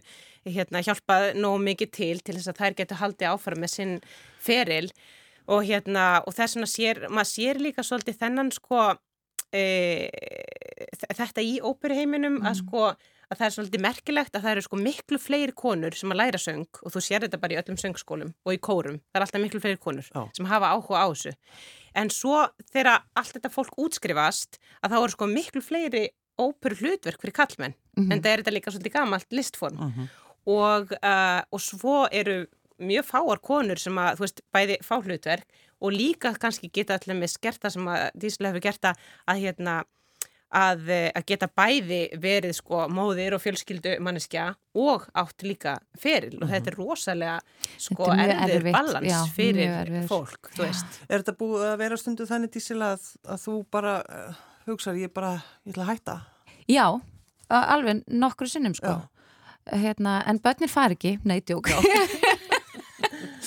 hérna, 0.48 0.86
hjálpað 0.86 1.28
nóg 1.42 1.60
mikið 1.68 1.92
til 2.00 2.16
til 2.24 2.38
þess 2.40 2.54
að 2.54 2.64
þær 2.64 2.80
getu 2.80 3.02
haldið 3.02 3.32
áfram 3.34 3.66
með 3.66 3.76
sinn 3.76 3.96
feril. 4.40 4.88
Og 5.46 5.62
hérna, 5.68 6.24
og 6.26 6.34
þess 6.34 6.56
vegna 6.56 6.68
sér, 6.72 7.04
maður 7.14 7.30
sér 7.30 7.60
líka 7.62 7.84
svolítið 7.86 8.16
þennan 8.18 8.48
sko 8.56 8.80
e, 9.56 10.10
þetta 11.16 11.44
í 11.46 11.54
óperuheiminum 11.64 12.42
að 12.46 12.58
sko 12.62 12.82
að 13.26 13.40
það 13.40 13.46
er 13.48 13.54
svolítið 13.56 13.82
merkilegt 13.82 14.36
að 14.38 14.44
það 14.46 14.52
eru 14.56 14.64
sko 14.68 14.78
miklu 14.78 15.18
fleiri 15.22 15.54
konur 15.58 15.96
sem 15.98 16.12
að 16.14 16.20
læra 16.22 16.42
söng 16.42 16.68
og 16.86 16.94
þú 16.94 17.02
sér 17.02 17.24
þetta 17.26 17.40
bara 17.42 17.56
í 17.56 17.60
öllum 17.62 17.80
söngskólum 17.82 18.34
og 18.46 18.54
í 18.54 18.60
kórum, 18.62 19.00
það 19.10 19.18
er 19.18 19.26
alltaf 19.26 19.42
miklu 19.42 19.62
fleiri 19.64 19.80
konur 19.82 20.06
Já. 20.12 20.22
sem 20.38 20.46
hafa 20.52 20.70
áhuga 20.76 21.02
á 21.02 21.08
þessu 21.10 21.34
en 21.96 22.12
svo 22.14 22.44
þegar 22.70 23.02
allt 23.18 23.34
þetta 23.40 23.50
fólk 23.56 23.80
útskrifast 23.82 24.60
að 24.84 24.94
þá 24.94 24.98
eru 25.00 25.16
sko 25.16 25.30
miklu 25.32 25.64
fleiri 25.66 26.04
óperu 26.38 26.78
hlutverk 26.84 27.22
fyrir 27.24 27.34
kallmenn 27.42 27.76
Mhm. 27.96 28.12
en 28.12 28.20
það 28.22 28.32
er 28.34 28.42
þetta 28.44 28.52
líka 28.54 28.72
svolítið 28.76 28.92
gamalt 28.94 29.30
listform 29.32 29.78
Mhm. 29.80 30.08
og, 30.52 30.92
uh, 31.02 31.42
og 31.50 31.60
svo 31.64 32.08
eru 32.12 32.46
mjög 32.82 33.08
fáar 33.08 33.42
konur 33.44 33.80
sem 33.82 33.98
að, 34.02 34.20
þú 34.20 34.26
veist, 34.26 34.42
bæði 34.56 34.80
fá 34.84 34.96
hlutverk 35.00 35.62
og 35.84 35.94
líka 35.96 36.34
kannski 36.40 36.72
geta 36.74 36.98
allir 36.98 37.20
með 37.20 37.36
skerta 37.36 37.72
sem 37.74 37.88
að 37.92 38.08
Dísla 38.20 38.52
hefur 38.52 38.64
gert 38.64 38.90
að, 38.90 39.04
hérna 39.42 39.82
að, 40.56 40.90
eh, 40.90 41.08
að 41.16 41.26
geta 41.30 41.50
bæði 41.52 42.02
verið 42.22 42.56
sko 42.60 42.86
móðir 42.92 43.36
og 43.36 43.44
fjölskyldu 43.44 43.96
manneskja 44.04 44.48
og 44.78 45.08
átt 45.18 45.46
líka 45.46 45.78
feril 46.00 46.38
og 46.42 46.52
þetta 46.52 46.72
er 46.72 46.78
rosalega 46.80 47.38
sko 47.82 48.12
er 48.14 48.36
erfitt, 48.36 48.76
balans 48.76 49.10
já, 49.10 49.20
fyrir 49.36 50.06
fólk, 50.10 50.52
þú 50.56 50.68
veist. 50.68 51.02
Er 51.10 51.24
þetta 51.24 51.36
búið 51.40 51.66
að 51.72 51.82
vera 51.84 52.00
stundu 52.00 52.30
þannig, 52.30 52.54
Dísil, 52.56 52.80
að, 52.86 53.10
að 53.28 53.44
þú 53.48 53.58
bara 53.74 53.98
uh, 54.04 54.46
hugsar, 54.70 55.00
ég 55.00 55.14
bara, 55.16 55.36
ég 55.66 55.76
ætla 55.76 55.88
að 55.88 55.92
hætta? 55.94 56.18
Já, 56.72 56.88
alveg 57.50 58.06
nokkru 58.08 58.50
sinnum 58.50 58.78
sko. 58.78 58.96
Já. 58.96 59.12
Hérna, 59.82 60.20
en 60.30 60.38
börnir 60.38 60.70
far 60.70 60.94
ekki, 60.94 61.18
nei, 61.26 61.40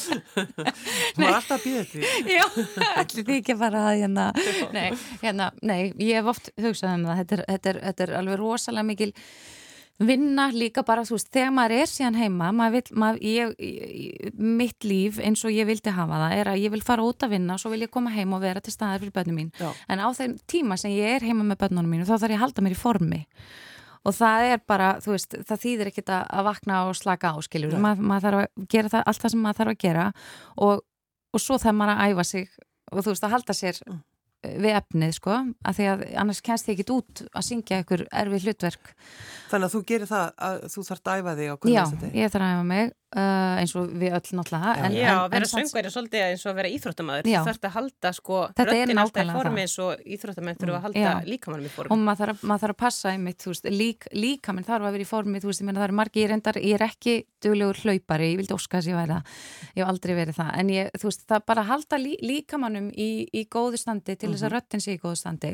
Þú 1.17 1.23
var 1.25 1.37
alltaf 1.39 1.55
að 1.59 1.67
býða 1.67 1.85
því. 1.93 2.15
Já, 2.33 2.45
allir 3.03 3.29
því 3.29 3.39
ekki 3.43 3.55
að 3.55 3.63
fara 3.65 3.85
að 3.91 4.01
hérna, 4.03 4.27
nei, 4.75 4.89
hérna, 5.23 5.53
nei, 5.63 5.79
ég 5.97 6.19
hef 6.21 6.33
oft 6.35 6.51
hugsað 6.57 6.99
um 6.99 7.07
það, 7.09 7.23
þetta 7.23 7.39
er, 7.39 7.47
þetta 7.53 7.73
er, 7.73 7.81
þetta 7.89 8.07
er 8.07 8.19
alveg 8.23 8.43
rosalega 8.43 8.91
mikil 8.91 9.13
vinna 9.99 10.47
líka 10.55 10.85
bara, 10.87 11.03
þú 11.07 11.17
veist, 11.17 11.31
þegar 11.35 11.55
maður 11.55 11.75
er 11.81 11.89
síðan 11.91 12.19
heima, 12.19 12.51
maður 12.55 12.77
vil, 12.77 12.99
maður, 13.03 13.25
ég, 13.27 14.35
mitt 14.39 14.87
líf 14.87 15.19
eins 15.19 15.43
og 15.47 15.55
ég 15.55 15.67
vildi 15.67 15.95
hafa 15.95 16.21
það 16.23 16.35
er 16.39 16.51
að 16.53 16.61
ég 16.63 16.75
vil 16.75 16.83
fara 16.87 17.07
út 17.07 17.27
að 17.27 17.35
vinna 17.35 17.57
og 17.57 17.63
svo 17.63 17.73
vil 17.73 17.83
ég 17.83 17.93
koma 17.95 18.13
heim 18.15 18.37
og 18.37 18.45
vera 18.45 18.63
til 18.63 18.75
staðar 18.75 19.03
fyrir 19.03 19.17
börnum 19.17 19.41
mín. 19.41 19.51
Já. 19.59 19.73
En 19.91 20.03
á 20.03 20.07
þeim 20.15 20.37
tíma 20.51 20.79
sem 20.79 20.95
ég 20.95 21.19
er 21.19 21.27
heima 21.27 21.47
með 21.47 21.65
börnunum 21.65 21.91
mínu, 21.97 22.07
þá 22.07 22.15
þarf 22.15 22.31
ég 22.31 22.39
að 22.39 22.45
halda 22.47 22.67
mér 22.67 22.77
í 22.77 22.79
formi. 22.79 23.21
Og 24.09 24.15
það 24.17 24.47
er 24.55 24.61
bara, 24.71 24.91
þú 25.05 25.15
veist, 25.15 25.39
það 25.49 25.63
þýðir 25.65 25.91
ekkit 25.93 26.13
að 26.17 26.47
vakna 26.49 26.83
og 26.89 26.97
slaka 26.97 27.35
á, 27.35 27.37
skiljur. 27.45 27.77
Maður 27.83 28.25
þarf 28.25 28.43
að 28.43 28.69
gera 28.73 28.93
það, 28.95 29.03
allt 29.13 29.25
það 29.25 29.35
sem 29.35 29.43
maður 29.45 29.61
þarf 29.61 29.75
að 29.75 29.83
gera 29.85 30.07
og, 30.57 30.85
og 31.35 31.45
svo 31.45 31.59
þarf 31.61 31.77
maður 31.81 31.95
að 31.95 32.15
æfa 32.15 32.29
sig 32.33 32.47
og 32.89 33.03
þú 33.05 33.13
veist, 33.13 33.27
að 33.29 33.35
halda 33.37 33.57
sér 33.57 33.83
Mm. 33.89 34.05
Við 34.43 34.77
efnið, 34.79 35.15
sko, 35.19 35.39
að 35.67 35.79
því 35.79 35.89
að 35.93 36.05
annars 36.23 36.41
kennst 36.47 36.69
ég 36.71 36.77
ekkit 36.79 36.95
út 36.95 37.25
að 37.33 37.47
syngja 37.49 37.81
ykkur 37.83 38.05
erfið 38.23 38.47
hlutverk. 38.47 38.95
Þannig 39.51 39.69
að 39.69 39.75
þú 39.75 39.83
gerir 39.91 40.11
það 40.13 40.31
að 40.49 40.61
þú 40.75 40.87
þarf 40.89 41.03
að 41.03 41.11
dæfa 41.11 41.37
þig 41.39 41.49
á 41.51 41.57
hvernig 41.59 41.75
Já, 41.75 41.85
ég 42.23 42.33
þarf 42.35 42.47
að 42.49 42.55
æfa 42.55 42.67
mig 42.69 42.93
uh, 43.17 43.59
eins 43.63 43.75
og 43.79 43.89
við 43.99 44.15
öll 44.19 44.37
náttúrulega. 44.39 44.73
Já. 44.79 44.85
En, 44.85 44.97
Já, 44.99 45.13
en, 45.15 45.33
vera 45.33 45.49
söngveri 45.49 45.89
er 45.89 45.95
svolítið 45.95 46.25
eins 46.27 46.45
og 46.45 46.51
að 46.53 46.59
vera 46.61 46.73
íþróttamæður. 46.77 47.29
Þú 47.29 47.45
þarfst 47.49 47.69
að 47.69 47.75
halda 47.79 48.13
sko 48.19 48.41
Þetta 48.53 48.67
röddinn 48.69 49.03
alltaf 49.03 49.25
í 49.25 49.37
formi 49.39 49.65
eins 49.65 49.77
og 49.85 50.05
íþróttamæður 50.17 50.61
þurfa 50.63 50.79
að 50.79 50.87
halda 50.89 51.05
Já. 51.05 51.13
líkamannum 51.33 51.69
í 51.69 51.73
formi. 51.73 51.93
og 51.95 52.03
maður 52.05 52.23
þarf, 52.23 52.37
að- 52.39 52.49
maður 52.53 52.65
þarf 52.65 52.77
að 52.77 52.81
passa 52.85 53.13
einmitt, 53.15 53.41
þú 53.43 53.53
veist, 53.55 53.71
lík, 53.73 54.09
líka 54.13 54.55
minn 54.55 54.69
þarf 54.69 54.89
að 54.89 54.97
vera 54.99 55.07
í 55.07 55.09
formi, 55.09 55.41
þú 55.43 55.51
veist, 55.51 55.63
ég 55.63 55.69
meina 55.69 55.81
það 55.81 55.89
er 55.89 55.97
margi, 56.03 56.23
ég 56.23 56.31
reyndar, 56.33 56.61
ég 56.61 56.75
er 56.79 56.87
ekki 56.89 57.15
duglegur 57.39 57.81
hlaupari, 57.85 58.33
ég 58.35 58.39
vildi 58.43 58.55
óska 58.57 58.79
þess 58.79 58.89
að 58.89 58.93
ég 58.93 58.99
væri 58.99 59.15
það, 59.15 59.25
ég 59.79 59.83
hef 59.83 59.89
aldrei 59.89 60.15
verið 60.19 60.39
það, 60.39 60.51
en 60.59 60.69
ég, 60.75 60.91
þú 60.99 61.09
veist, 61.09 61.25
það 61.29 61.45
bara 61.47 61.63
halda 61.69 61.99
lí, 62.03 62.15
líkamannum 62.29 62.89
í, 62.93 63.11
í 63.33 63.45
góðu 63.49 63.79
standi 63.79 64.17
til 64.19 64.33
þess 64.39 64.49
að 64.49 64.55
röttin 64.57 64.85
sé 64.87 64.95
í 64.97 65.01
góðu 65.03 65.19
standi, 65.21 65.51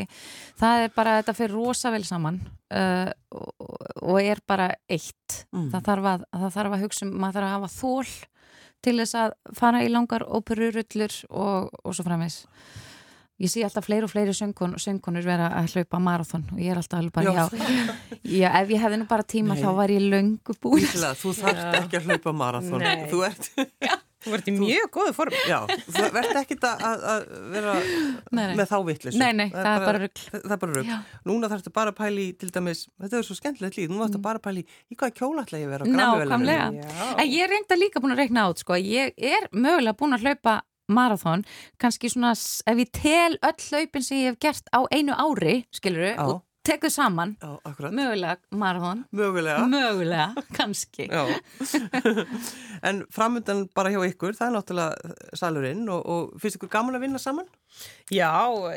það 0.61 0.85
er 0.87 0.95
bara, 0.95 1.17
þetta 1.23 1.37
fyrir 1.41 1.57
rosa 1.57 1.91
vel 1.95 2.05
saman 2.07 2.39
uh, 2.45 3.11
og, 3.35 3.67
og 4.05 4.21
er 4.23 4.45
bara 4.47 4.71
eitt, 4.87 5.41
Mm. 5.55 5.69
það, 5.73 5.83
þarf 5.91 6.07
að, 6.13 6.25
það 6.37 6.55
þarf 6.61 6.73
að 6.79 6.83
hugsa 6.87 7.07
um, 7.09 7.13
maður 7.19 7.41
þarf 7.41 7.49
að 7.49 7.55
hafa 7.57 7.75
þól 7.81 8.15
til 8.85 8.97
þess 9.01 9.15
að 9.17 9.37
fara 9.57 9.81
í 9.81 9.89
langar 9.89 10.25
óperurullur 10.29 11.15
og, 11.33 11.71
og 11.85 11.95
svo 11.97 12.05
framvegs. 12.05 12.43
Ég 13.43 13.51
sé 13.51 13.65
alltaf 13.67 13.89
fleiri 13.89 14.07
og 14.07 14.11
fleiri 14.13 14.31
söngkon, 14.37 14.77
söngkonur 14.79 15.25
vera 15.27 15.49
að 15.59 15.73
hlaupa 15.75 15.99
marathon 15.99 16.45
og 16.53 16.61
ég 16.63 16.71
er 16.71 16.79
alltaf 16.79 17.01
alveg 17.01 17.15
bara, 17.17 17.33
Já. 17.35 17.65
já, 18.31 18.51
ef 18.61 18.69
ég 18.71 18.83
hefði 18.85 19.01
nú 19.01 19.07
bara 19.11 19.25
tíma 19.27 19.57
Nei. 19.57 19.63
þá 19.65 19.71
var 19.75 19.91
ég 19.91 20.05
löngu 20.13 20.55
búin. 20.63 20.85
Þú 20.87 21.33
þarft 21.41 21.79
ekki 21.81 21.99
að 21.99 22.07
hlaupa 22.13 22.35
marathon. 22.45 22.85
Nei. 22.85 23.09
Þú 23.11 23.25
ert, 23.27 23.49
Þú 24.25 24.33
verður 24.35 24.51
í 24.51 24.55
mjög 24.59 24.89
góðu 24.97 25.13
formi. 25.17 25.41
já, 25.49 25.59
þú 25.95 26.05
verðt 26.17 26.39
ekki 26.41 26.57
að, 26.65 26.85
að- 26.89 27.05
að 27.13 27.25
vera 27.55 27.75
Nei, 27.77 28.45
nei. 28.47 28.55
með 28.59 28.69
þá 28.73 28.77
vittlis. 28.89 29.19
Nei, 29.21 29.33
nei, 29.37 29.47
það 29.53 29.71
er 29.75 29.85
bara 29.85 30.03
rugl. 30.05 30.25
Það 30.35 30.55
er 30.57 30.61
bara 30.65 30.77
rugg. 30.79 30.93
Núna 31.29 31.51
þarftu 31.53 31.73
bara 31.77 31.93
að 31.93 31.99
pæli 32.01 32.27
í, 32.31 32.37
til 32.41 32.51
dæmis, 32.55 32.85
þetta 33.05 33.19
er 33.21 33.27
svo 33.29 33.37
skemmtilegt 33.39 33.77
líð, 33.81 33.89
nú 33.93 34.01
þarftu 34.05 34.23
bara 34.25 34.41
að 34.41 34.47
pæli 34.49 34.65
í 34.65 34.97
hvaða 35.01 35.17
kjóla 35.21 35.45
ætla 35.45 35.61
ég 35.61 35.67
að 35.69 35.75
vera 35.75 35.85
á 35.85 35.89
Grammy-verðlaununum. 35.89 36.79
Nákvæmlega. 36.79 37.19
En 37.21 37.27
ég 37.35 37.43
er 37.45 37.53
reynda 37.53 37.81
líka 37.81 38.01
búin 38.05 38.15
að 38.17 38.23
reikna 38.25 38.47
át, 38.49 38.63
sko, 38.65 38.79
ég 38.81 39.13
er 39.19 39.49
mögulega 39.53 39.97
búin 40.01 40.17
að 40.17 40.25
hlaupa 40.29 40.61
marathon, 40.93 41.45
kannski 41.81 42.11
svona, 42.13 42.35
ef 42.69 42.77
ég 42.77 42.91
tel 42.93 43.39
öll 43.41 43.63
hlaupin 43.71 44.03
sem 44.05 44.19
ég 44.21 44.27
hef 44.35 44.41
gert 44.45 44.67
á 44.69 44.85
einu 44.93 45.15
ári, 45.17 45.65
skilur 45.73 46.11
Já. 46.13 46.19
og 46.29 46.44
tekur 46.65 46.91
saman, 46.91 47.37
Já, 47.43 47.59
mögulega 47.93 48.37
marathon, 48.51 49.05
Mögulega. 49.13 49.67
mögulega, 49.69 50.35
kannski. 50.57 51.09
En 52.89 53.05
framöndan 53.11 53.67
bara 53.75 53.91
hjá 53.93 54.01
ykkur, 54.11 54.35
það 54.37 54.49
er 54.49 54.55
náttúrulega 54.59 55.15
salurinn 55.39 55.85
og, 55.89 56.01
og 56.05 56.41
finnst 56.43 56.59
ykkur 56.59 56.73
gaman 56.73 56.99
að 56.99 57.07
vinna 57.07 57.21
saman? 57.23 57.47
Já, 58.13 58.29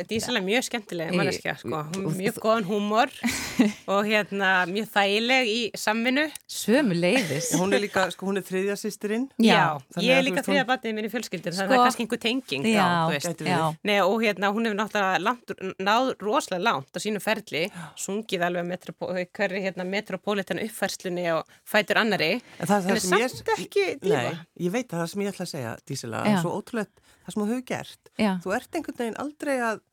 Dísel 0.08 0.38
er 0.40 0.44
mjög 0.46 0.64
skemmtileg 0.70 1.10
manneskja, 1.12 1.58
sko. 1.60 1.82
Hún 1.98 2.06
er 2.08 2.14
mjög 2.16 2.38
góðan 2.42 2.64
húmor 2.66 3.10
og 3.92 4.08
hérna 4.08 4.52
mjög 4.72 4.88
þægileg 4.94 5.50
í 5.52 5.58
samvinnu. 5.78 6.24
Sömu 6.48 6.96
leiðis. 6.96 7.50
Hún 7.60 7.76
er 7.76 7.84
líka, 7.84 8.06
sko, 8.16 8.30
hún 8.30 8.40
er 8.40 8.46
þriðja 8.48 8.78
sýstirinn. 8.80 9.26
Já. 9.44 9.76
Þannig 9.92 10.08
ég 10.08 10.16
að 10.16 10.22
er 10.22 10.26
líka 10.30 10.44
þriða 10.48 10.64
batnið 10.70 10.96
minni 10.96 11.12
fjölskyldur, 11.12 11.58
Sko- 11.58 11.68
það 11.68 11.76
er 11.76 11.84
kannski 11.84 12.06
einhver 12.06 12.22
tenging. 12.24 12.68
Já, 12.72 12.86
þú 12.88 13.12
veist. 13.18 13.28
gæti 13.28 13.46
verið. 13.50 13.52
já. 13.52 13.90
Nei, 13.92 13.98
og 14.08 14.16
hérna, 14.24 14.52
hún 14.56 14.70
hefur 14.70 14.80
náttúrulega 14.80 15.20
langt, 15.28 15.54
náð 15.90 16.14
rosalega 16.24 16.64
langt 16.70 16.96
á 16.96 17.00
sínu 17.04 17.22
ferli, 17.28 17.64
sungið 18.00 18.46
alveg 18.48 18.70
metropo, 18.72 19.12
hverri 19.12 19.62
hérna, 19.68 19.86
metropolitan 19.92 20.64
uppfærslunni 20.64 21.28
og 21.36 21.44
fætur 21.68 22.00
annari, 22.00 22.38
En 22.64 22.72
það 22.72 22.78
er 22.78 22.80
en 22.80 22.88
það 22.88 22.96
er 22.96 23.04
sem 23.04 23.20
ég... 23.20 23.36
samt 23.36 23.54
ekki 23.60 23.86
dífa. 24.00 24.24
Nei, 24.24 24.40
ég 24.66 24.72
veit 24.80 24.88
að 24.96 25.04
það 25.04 25.12
sem 25.14 25.26
ég 25.28 25.36
ætla 25.36 25.46
að 25.50 25.54
segja, 25.54 25.76
Dísela, 25.84 26.24
Já. 26.32 26.40
svo 26.42 26.56
ótrúlega 26.62 27.06
það 27.28 27.34
sem 27.36 27.42
þú 27.44 27.48
hefur 27.52 27.64
gert. 27.68 28.10
Já. 28.18 28.30
Þú 28.44 28.54
ert 28.56 28.78
enga 28.80 28.87
einhvern 28.88 29.04
veginn 29.04 29.22
aldrei 29.22 29.58
að 29.60 29.84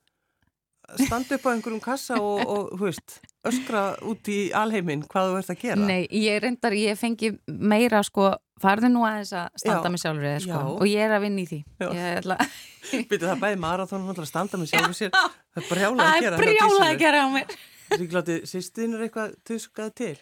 standa 1.01 1.39
upp 1.39 1.47
á 1.49 1.51
einhverjum 1.55 1.83
kassa 1.83 2.19
og, 2.21 2.41
og 2.55 2.73
þú 2.77 2.89
veist, 2.89 3.19
öskra 3.49 3.85
út 4.05 4.31
í 4.33 4.39
alheiminn 4.57 5.05
hvað 5.11 5.31
þú 5.31 5.39
ert 5.41 5.53
að 5.55 5.61
gera? 5.65 5.87
Nei, 5.89 6.07
ég 6.13 6.41
reyndar, 6.45 6.77
ég 6.77 6.99
fengi 7.01 7.35
meira 7.49 8.03
sko, 8.07 8.33
farðu 8.63 8.91
nú 8.93 9.05
aðeins 9.09 9.35
að 9.37 9.61
standa 9.61 9.91
Já. 9.91 9.93
mig 9.95 10.03
sjálfur 10.05 10.31
eða 10.31 10.43
sko, 10.45 10.63
Já. 10.63 10.73
og 10.79 10.89
ég 10.91 11.05
er 11.07 11.15
að 11.17 11.27
vinna 11.27 11.45
í 11.45 11.47
því 11.51 11.61
Já. 11.83 11.93
ætla, 12.15 12.39
Býtu 13.11 13.23
það 13.25 13.45
bæði 13.45 13.61
marathónum 13.65 14.15
að 14.15 14.27
standa 14.31 14.61
með 14.61 14.73
sjálfur 14.73 14.99
sér 15.01 15.15
það 15.15 15.63
er 15.63 15.71
brjálað 15.71 16.05
að 16.05 16.11
það 16.11 16.27
gera 16.27 16.35
er 16.35 16.45
brjála 16.45 16.91
að 16.91 17.01
gera 17.05 17.25
á 17.25 17.29
mér 17.35 17.55
Ríklátti, 17.95 18.39
sýstin 18.49 18.95
er 18.97 19.05
eitthvað 19.05 19.35
tuskað 19.47 19.91
til 20.01 20.15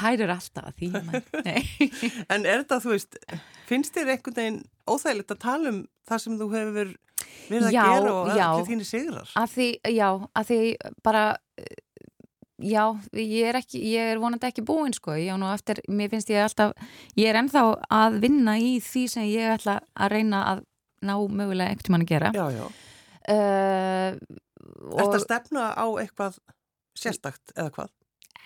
Þær 0.00 0.22
eru 0.24 0.32
alltaf 0.32 0.70
að 0.70 0.78
því. 0.80 0.88
Nei. 1.44 1.88
En 2.32 2.46
er 2.48 2.62
þetta, 2.62 2.78
þú 2.82 2.94
veist, 2.94 3.18
finnst 3.68 3.94
þér 3.94 4.14
einhvern 4.14 4.36
veginn 4.38 4.58
óþægilegt 4.88 5.34
að 5.34 5.42
tala 5.44 5.72
um 5.74 5.80
það 6.08 6.22
sem 6.24 6.38
þú 6.40 6.48
hefur 6.54 6.92
verið 7.50 7.68
að 7.70 7.76
Já, 7.76 7.84
gera 7.90 8.12
og 8.14 8.32
já. 8.36 8.46
allir 8.48 8.66
þínir 8.70 8.88
sigrar? 8.88 9.30
að 9.36 9.54
því, 9.54 9.68
já, 9.96 10.08
að 10.40 10.50
því 10.50 10.58
bara 11.06 11.22
eh, 11.58 11.78
já, 12.60 12.84
ég 13.16 13.48
er 13.50 13.58
ekki 13.60 13.80
ég 13.90 14.10
er 14.14 14.20
vonandi 14.22 14.48
ekki 14.50 14.64
búinn 14.68 14.92
sko 14.96 15.14
ég 15.16 15.32
á 15.32 15.36
nú 15.40 15.48
eftir, 15.54 15.80
mér 15.88 16.10
finnst 16.12 16.28
ég 16.32 16.42
alltaf 16.44 16.74
ég 17.16 17.30
er 17.32 17.38
ennþá 17.40 17.62
að 18.00 18.18
vinna 18.26 18.58
í 18.60 18.74
því 18.84 19.04
sem 19.14 19.28
ég 19.30 19.54
ætla 19.56 19.78
að 19.96 20.12
reyna 20.16 20.42
að 20.54 20.64
ná 21.00 21.14
mögulega 21.32 21.72
ekkert 21.72 21.88
mann 21.94 22.04
að 22.04 22.10
gera 22.12 22.32
Já, 22.36 22.46
já. 22.52 22.66
uh, 23.32 24.12
Er 24.90 25.06
þetta 25.06 25.20
stefna 25.22 25.70
á 25.72 25.86
eitthvað 26.02 26.36
sérstakt 26.98 27.52
eða 27.56 27.70
hvað? 27.76 27.90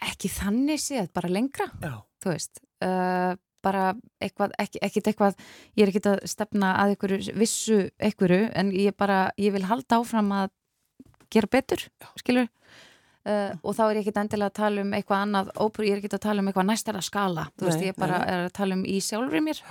ekki 0.05 0.29
þannig 0.29 0.81
séð, 0.83 1.07
bara 1.17 1.31
lengra 1.33 1.67
Já. 1.83 1.95
þú 2.23 2.31
veist 2.35 2.61
uh, 2.85 3.35
bara 3.65 3.93
eitthvað, 4.23 4.55
ekki, 4.61 4.83
ekkit 4.85 5.11
eitthvað 5.11 5.39
ég 5.75 5.87
er 5.87 5.93
ekkit 5.93 6.11
að 6.13 6.27
stefna 6.31 6.75
að 6.83 6.95
einhverju 6.95 7.39
vissu 7.41 7.81
einhverju, 7.99 8.51
en 8.55 8.75
ég 8.77 8.97
bara 9.01 9.27
ég 9.41 9.55
vil 9.57 9.65
halda 9.69 10.01
áfram 10.03 10.33
að 10.37 10.53
gera 11.33 11.51
betur 11.51 11.89
skilur 12.21 12.47
uh, 12.47 13.57
og 13.63 13.73
þá 13.77 13.83
er 13.87 13.97
ég 13.97 14.05
ekkit 14.05 14.21
endilega 14.23 14.53
að 14.53 14.59
tala 14.61 14.85
um 14.85 14.95
eitthvað 14.97 15.25
annað 15.27 15.51
óper, 15.57 15.89
ég 15.89 15.97
er 15.97 16.03
ekkit 16.03 16.19
að 16.19 16.27
tala 16.29 16.45
um 16.45 16.51
eitthvað 16.51 16.71
næstara 16.71 17.03
skala. 17.05 17.49
Þú 17.59 17.69
veist, 17.69 17.85
ég 17.89 17.99
bara 17.99 18.21
er 18.29 18.47
að 18.47 18.55
tala 18.59 18.79
um 18.79 18.85
í 18.89 19.01
sjálfri 19.05 19.43
mér 19.45 19.63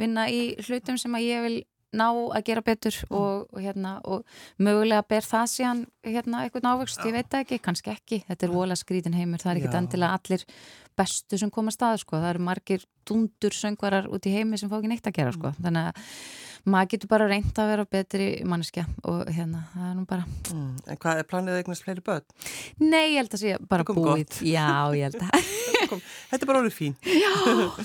vinna 0.00 0.26
í 0.32 0.40
hlutum 0.64 0.98
sem 1.00 1.14
að 1.16 1.26
ég 1.26 1.44
vil 1.46 1.58
ná 1.92 2.06
að 2.10 2.44
gera 2.44 2.62
betur 2.62 2.94
Mm. 3.10 3.16
og, 3.16 3.46
og 3.52 3.60
hérna 3.60 4.00
og 4.04 4.24
mögulega 4.58 5.02
ber 5.08 5.22
það 5.26 5.46
síðan 5.54 5.80
hérna 6.06 6.44
eitthvað 6.44 6.62
návöxt, 6.68 7.04
ég 7.06 7.12
veit 7.12 7.34
ekki, 7.34 7.58
kannski 7.58 7.90
ekki 7.90 8.24
þetta 8.28 8.46
er 8.46 8.52
vola 8.54 8.74
skrítin 8.78 9.14
heimur, 9.14 9.38
það 9.42 9.50
er 9.50 9.60
ekkit 9.60 9.74
endilega 9.80 10.18
allir 10.18 10.44
bestu 10.96 11.38
sem 11.38 11.50
koma 11.50 11.70
að 11.70 11.98
sko. 11.98 12.16
það 12.16 12.30
eru 12.30 12.38
margir 12.44 12.84
dundur 13.06 13.50
söngvarar 13.50 14.06
út 14.06 14.26
í 14.26 14.32
heimi 14.34 14.58
sem 14.58 14.68
fá 14.70 14.78
ekki 14.78 14.88
neitt 14.88 15.06
að 15.06 15.16
gera 15.18 15.32
Mm. 15.32 15.38
sko. 15.40 15.52
þannig 15.62 15.88
að 15.88 15.94
maður 16.68 16.90
getur 16.94 17.08
bara 17.12 17.28
reynt 17.30 17.58
að 17.60 17.70
vera 17.72 17.84
betri 17.90 18.26
manneskja 18.44 18.84
og 19.08 19.28
hérna, 19.32 19.64
það 19.74 19.88
er 19.90 19.94
nú 20.00 20.06
bara 20.10 20.24
Mm. 20.50 20.76
En 20.90 20.96
hvað 20.98 21.18
er 21.20 21.26
planið 21.30 21.54
að 21.54 21.58
eignast 21.62 21.84
fleiri 21.84 22.02
börn? 22.02 22.24
nei, 22.80 23.12
ég 23.14 23.20
held 23.20 23.34
að 23.36 23.42
sé 23.44 23.56
bara 23.70 23.84
búið 23.86 24.40
já, 24.42 24.66
ég 24.98 25.04
held 25.06 25.20
að 25.22 25.44
þetta 26.30 26.40
er 26.42 26.48
bara 26.50 26.60
orðið 26.60 26.74
fín. 26.76 26.94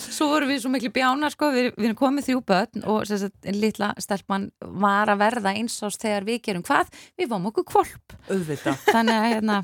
svo 0.01 0.27
vorum 0.31 0.49
við 0.49 0.61
svo 0.63 0.71
miklu 0.73 0.91
bjánar 0.95 1.33
sko, 1.33 1.51
við, 1.53 1.69
við 1.77 1.89
erum 1.89 1.99
komið 1.99 2.27
þrjú 2.29 2.41
börn 2.49 2.83
og 2.91 3.05
sagt, 3.09 3.35
litla 3.53 3.91
stelpan 4.01 4.49
var 4.81 5.11
að 5.13 5.21
verða 5.21 5.53
eins 5.55 5.77
ás 5.85 5.99
þegar 6.01 6.25
við 6.27 6.41
gerum 6.49 6.65
hvað, 6.65 6.89
við 7.19 7.29
fáum 7.31 7.49
okkur 7.51 7.67
kvolp 7.71 8.17
Auðvita. 8.29 8.75
þannig 8.89 9.15
að 9.21 9.29
hérna 9.35 9.59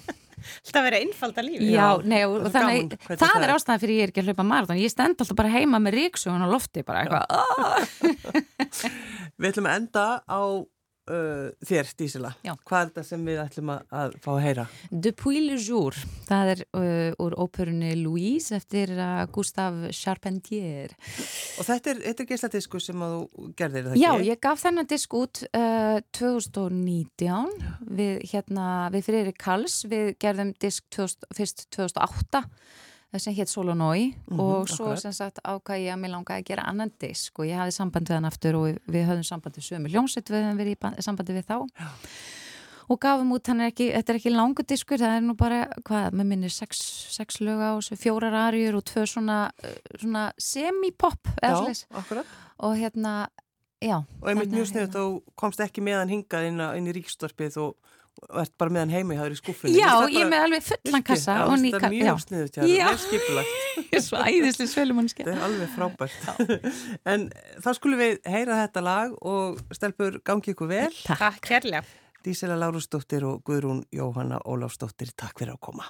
Það 0.72 0.88
verið 0.88 1.06
einfalda 1.06 1.46
lífi. 1.46 1.70
Já, 1.76 1.88
nei, 2.04 2.20
og, 2.28 2.36
og 2.42 2.54
þannig, 2.56 2.96
gaman 2.96 3.08
það 3.12 3.24
það 3.24 3.38
er 3.42 3.48
er. 3.48 3.56
ástæðan 3.56 3.82
fyrir 3.84 3.96
ég 3.98 4.04
er 4.08 4.14
ekki 4.14 4.24
að 4.24 4.30
hlaupa 4.32 4.48
marathon 4.52 4.82
ég 4.82 4.94
stend 4.94 5.24
alltaf 5.24 5.40
bara 5.40 5.54
heima 5.54 5.82
með 5.84 5.98
ríksugun 6.00 6.46
á 6.46 6.48
lofti 6.52 6.86
bara 6.88 7.06
eitthvað. 7.06 7.26
Við 9.42 9.52
ætlum 9.52 9.70
að 9.72 9.80
enda 9.82 10.06
á 10.26 10.42
uh, 11.12 11.50
þér, 11.68 11.92
Dísila. 12.00 12.32
Já. 12.46 12.54
Hvað 12.68 12.82
er 12.82 12.90
þetta 12.92 13.04
sem 13.08 13.26
við 13.28 13.42
ætlum 13.44 13.72
að, 13.74 13.84
að 14.02 14.18
fá 14.24 14.30
að 14.34 14.42
heyra? 14.46 14.66
Depuis 15.08 15.44
le 15.46 15.58
jour 15.60 15.98
það 16.30 16.52
er 16.54 16.64
uh, 16.78 17.24
úr 17.26 17.36
óperunni 17.42 17.94
Louise 18.00 18.56
eftir 18.58 18.94
uh, 18.98 19.24
Gustave 19.34 19.92
Charpentier 19.96 20.96
Og 21.60 21.68
þetta 21.68 21.94
er, 21.94 22.04
þetta 22.08 22.26
er 22.26 22.30
geisladisku 22.32 22.82
sem 22.84 23.04
að 23.06 23.18
þú 23.18 23.50
gerðir, 23.60 23.84
er 23.84 23.90
það 23.92 24.02
Já, 24.02 24.12
ekki? 24.14 24.30
ég 24.32 24.44
gaf 24.48 24.64
þennan 24.66 24.92
disk 24.92 25.18
út 25.20 25.44
uh, 25.52 25.98
2019 26.18 27.52
við, 28.00 28.14
hérna, 28.32 28.70
við 28.94 29.10
fyrir 29.10 29.34
Kals 29.42 29.82
við 29.92 30.14
gerðum 30.22 30.56
disk 30.62 30.88
2000, 30.96 31.36
fyrst 31.38 31.68
2008 31.76 32.46
sem 33.20 33.34
hétt 33.36 33.50
Solonói 33.50 34.16
Mhm, 34.32 34.40
og 34.40 34.68
svo 34.70 34.86
akkurat. 34.86 35.00
sem 35.02 35.12
sagt 35.12 35.40
ákvað 35.44 35.84
ég 35.84 35.94
að 35.94 36.00
mér 36.00 36.12
langaði 36.16 36.40
að 36.40 36.46
gera 36.46 36.64
annan 36.70 36.92
disk 37.00 37.40
og 37.40 37.46
ég 37.46 37.58
hafði 37.60 37.72
samband 37.74 38.08
við 38.08 38.14
hann 38.16 38.26
aftur 38.26 38.56
og 38.56 38.78
við, 38.88 39.06
höfðum 39.10 39.26
samband 39.26 39.56
við 39.56 39.64
sömu 39.68 39.90
hljómsveit 39.92 40.30
við 40.30 40.44
höfum 40.46 40.58
verið 40.58 41.04
sambandi 41.04 41.34
við 41.34 41.46
þá 41.46 41.68
Já. 41.80 41.88
og 42.90 43.00
gafum 43.00 43.32
út, 43.32 43.50
er 43.50 43.72
ekki, 43.72 43.92
þetta 43.94 44.10
er 44.10 44.16
ekki 44.20 44.32
langu 44.36 44.64
diskur, 44.68 44.98
það 44.98 45.18
er 45.18 45.22
nú 45.22 45.36
bara, 45.36 45.68
hvað, 45.84 46.12
með 46.12 46.26
minni 46.28 46.50
sex, 46.50 46.80
sex 47.10 47.40
lög 47.40 47.60
á 47.60 47.72
þessu, 47.80 47.96
fjórar 47.98 48.34
arjur 48.34 48.76
og 48.76 48.84
tvö 48.84 49.06
svona, 49.08 49.52
uh, 49.64 49.76
svona 50.00 50.32
semi-pop 50.38 51.28
eða 51.42 51.72
Já, 51.72 51.86
akkurat. 51.96 52.26
og 52.60 52.76
hérna, 52.78 53.28
já 53.82 53.96
Og 54.22 54.28
einmitt 54.30 54.50
að, 54.52 54.58
mjög 54.60 54.68
sniðut, 54.72 54.92
þú 54.94 55.22
komst 55.36 55.60
ekki 55.60 55.82
meðan 55.82 56.10
hingað 56.10 56.48
inn, 56.48 56.60
inn 56.60 56.88
í 56.88 56.94
ríkstorpið 57.00 57.58
og, 57.64 57.76
og 58.30 58.42
ert 58.44 58.54
bara 58.62 58.74
meðan 58.76 58.92
heima 58.94 59.16
í 59.16 59.20
hæður 59.20 59.36
í 59.36 59.40
skúffunni. 59.40 59.78
Já, 59.80 59.92
ég 60.12 60.24
er 60.24 60.30
með 60.32 60.46
alveg 60.46 60.66
fullan 60.68 61.06
kassa 61.08 61.38
nýka, 61.62 61.82
er 61.88 61.94
mjög 61.96 62.22
sniðut, 62.26 62.60
já, 62.60 62.66
Já. 62.70 62.88
vel 62.90 63.00
skipulagt. 63.06 63.56
ég 63.82 63.96
er 63.98 64.04
svo 64.06 64.22
æðislega 64.22 64.74
svölumannskja. 64.74 65.26
Þetta 65.28 65.38
er 65.38 65.46
alveg 65.48 65.74
frábært. 65.76 66.68
en 67.14 67.26
þá 67.64 67.72
skulum 67.80 68.04
við 68.04 68.20
heyra 68.36 68.60
þetta 68.66 68.86
lag 68.86 69.16
og 69.22 69.64
stelpur 69.76 70.20
gangi 70.28 70.54
ykkur 70.56 70.72
vel. 70.72 70.92
Takk 71.08 71.42
kærlega. 71.48 71.86
Dísela 72.22 72.60
Lárusdóttir 72.62 73.26
og 73.26 73.42
Guðrún 73.48 73.82
Jóhanna 73.96 74.44
Ólafsdóttir, 74.46 75.16
takk 75.18 75.42
fyrir 75.42 75.58
að 75.58 75.64
koma. 75.72 75.90